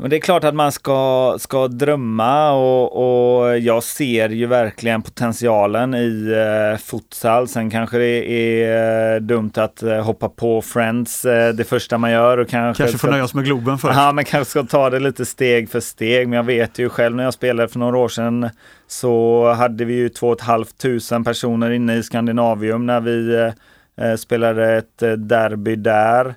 Men 0.00 0.10
det 0.10 0.16
är 0.16 0.20
klart 0.20 0.44
att 0.44 0.54
man 0.54 0.72
ska, 0.72 1.36
ska 1.40 1.68
drömma 1.68 2.52
och, 2.52 3.40
och 3.40 3.58
jag 3.58 3.82
ser 3.82 4.28
ju 4.28 4.46
verkligen 4.46 5.02
potentialen 5.02 5.94
i 5.94 6.32
eh, 6.72 6.78
futsal. 6.78 7.48
Sen 7.48 7.70
kanske 7.70 7.98
det 7.98 8.30
är 8.30 9.14
eh, 9.14 9.20
dumt 9.20 9.52
att 9.54 9.82
eh, 9.82 10.04
hoppa 10.04 10.28
på 10.28 10.62
Friends 10.62 11.24
eh, 11.24 11.54
det 11.54 11.64
första 11.64 11.98
man 11.98 12.10
gör. 12.10 12.38
Och 12.38 12.48
kanske 12.48 12.82
kanske 12.82 12.98
får 12.98 13.08
nöja 13.08 13.24
oss 13.24 13.34
med 13.34 13.44
Globen 13.44 13.78
först. 13.78 13.94
Ja, 13.96 14.12
men 14.12 14.24
kanske 14.24 14.50
ska 14.50 14.62
ta 14.62 14.90
det 14.90 15.00
lite 15.00 15.26
steg 15.26 15.70
för 15.70 15.80
steg. 15.80 16.28
Men 16.28 16.36
jag 16.36 16.44
vet 16.44 16.78
ju 16.78 16.88
själv 16.88 17.16
när 17.16 17.24
jag 17.24 17.34
spelade 17.34 17.68
för 17.68 17.78
några 17.78 17.98
år 17.98 18.08
sedan 18.08 18.50
så 18.86 19.52
hade 19.52 19.84
vi 19.84 19.94
ju 19.94 20.08
2 20.08 20.36
500 20.46 21.24
personer 21.24 21.70
inne 21.70 21.96
i 21.96 22.02
Skandinavium 22.02 22.86
när 22.86 23.00
vi 23.00 23.34
eh, 23.34 24.06
eh, 24.06 24.16
spelade 24.16 24.76
ett 24.76 24.98
derby 25.28 25.76
där. 25.76 26.34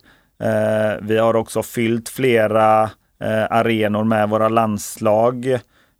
vi 1.02 1.18
har 1.18 1.36
också 1.36 1.64
fyllt 1.64 2.10
flera 2.10 2.84
eh, 2.84 2.90
Eh, 3.24 3.46
arenor 3.50 4.04
med 4.04 4.30
våra 4.30 4.50
landslag. 4.50 5.46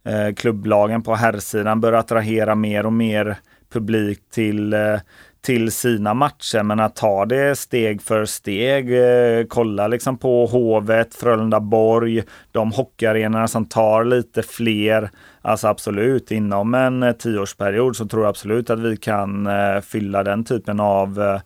Eh, 0.06 0.34
klubblagen 0.36 1.02
på 1.02 1.16
herrsidan 1.16 1.82
bör 1.82 1.94
attrahera 1.94 2.56
mer 2.56 2.86
och 2.86 2.94
mer 2.94 3.38
publik 3.74 4.20
till, 4.30 4.74
eh, 4.74 5.00
till 5.42 5.72
sina 5.72 6.14
matcher. 6.14 6.64
Men 6.64 6.80
att 6.80 6.96
ta 6.96 7.26
det 7.26 7.56
steg 7.56 8.02
för 8.02 8.26
steg, 8.26 8.92
eh, 8.92 9.46
kolla 9.48 9.88
liksom 9.88 10.18
på 10.18 10.46
Hovet, 10.46 11.16
Frölunda-Borg, 11.16 12.24
de 12.52 12.72
hockeyarenorna 12.72 13.48
som 13.48 13.66
tar 13.66 14.04
lite 14.04 14.44
fler. 14.44 15.10
Alltså 15.42 15.68
absolut, 15.68 16.32
inom 16.32 16.74
en 16.74 17.04
eh, 17.04 17.12
tioårsperiod 17.12 17.96
så 17.96 18.08
tror 18.08 18.24
jag 18.24 18.30
absolut 18.30 18.70
att 18.70 18.80
vi 18.80 18.98
kan 18.98 19.48
eh, 19.48 19.82
fylla 19.82 20.24
den 20.24 20.44
typen 20.44 20.80
av 20.80 21.22
eh, 21.22 21.42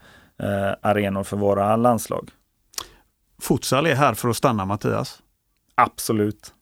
eh 0.47 0.73
arenor 0.81 1.23
för 1.23 1.37
våra 1.37 1.75
landslag. 1.75 2.29
Futsal 3.41 3.85
är 3.85 3.95
här 3.95 4.13
för 4.13 4.29
att 4.29 4.37
stanna 4.37 4.65
Mattias. 4.65 5.21
Absolut. 5.77 6.53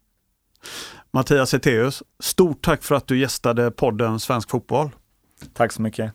Mattias 1.12 1.54
Eteus, 1.54 2.04
stort 2.20 2.62
tack 2.62 2.84
för 2.84 2.96
att 2.96 3.08
du 3.08 3.20
gästade 3.20 3.72
podden 3.72 4.20
Svensk 4.20 4.50
Fotboll. 4.50 4.90
Tack 5.54 5.72
så 5.72 5.82
mycket. 5.82 6.12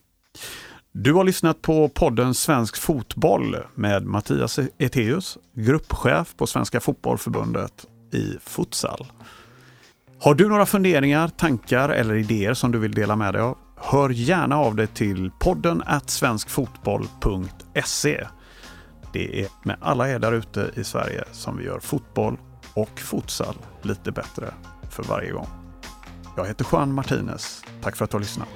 Du 0.93 1.13
har 1.13 1.25
lyssnat 1.25 1.63
på 1.63 1.89
podden 1.89 2.35
Svensk 2.35 2.77
Fotboll 2.77 3.57
med 3.75 4.07
Mattias 4.07 4.59
Eteus, 4.79 5.39
gruppchef 5.55 6.35
på 6.37 6.47
Svenska 6.47 6.81
Fotbollförbundet 6.81 7.87
i 8.13 8.37
futsal. 8.43 9.07
Har 10.21 10.35
du 10.35 10.49
några 10.49 10.67
funderingar, 10.67 11.29
tankar 11.29 11.89
eller 11.89 12.15
idéer 12.15 12.55
som 12.55 12.73
du 12.73 12.79
vill 12.79 12.93
dela 12.93 13.17
med 13.17 13.35
dig 13.35 13.43
av? 13.43 13.59
Hör 13.77 14.11
gärna 14.11 14.57
av 14.57 14.75
dig 14.75 14.87
till 14.87 15.31
podden 15.39 15.83
svenskfotboll.se. 16.07 18.27
Det 19.13 19.41
är 19.41 19.49
med 19.65 19.77
alla 19.81 20.09
er 20.09 20.19
där 20.19 20.33
ute 20.33 20.71
i 20.75 20.85
Sverige 20.85 21.25
som 21.33 21.57
vi 21.57 21.65
gör 21.65 21.81
fotboll 21.81 22.37
och 22.75 23.01
futsal 23.01 23.55
lite 23.83 24.13
bättre 24.13 24.55
för 24.91 25.03
varje 25.03 25.33
gång. 25.33 25.49
Jag 26.37 26.47
heter 26.47 26.67
Juan 26.73 26.95
Martinez. 26.95 27.65
Tack 27.83 27.97
för 27.97 28.05
att 28.05 28.11
du 28.11 28.17
har 28.17 28.21
lyssnat. 28.21 28.49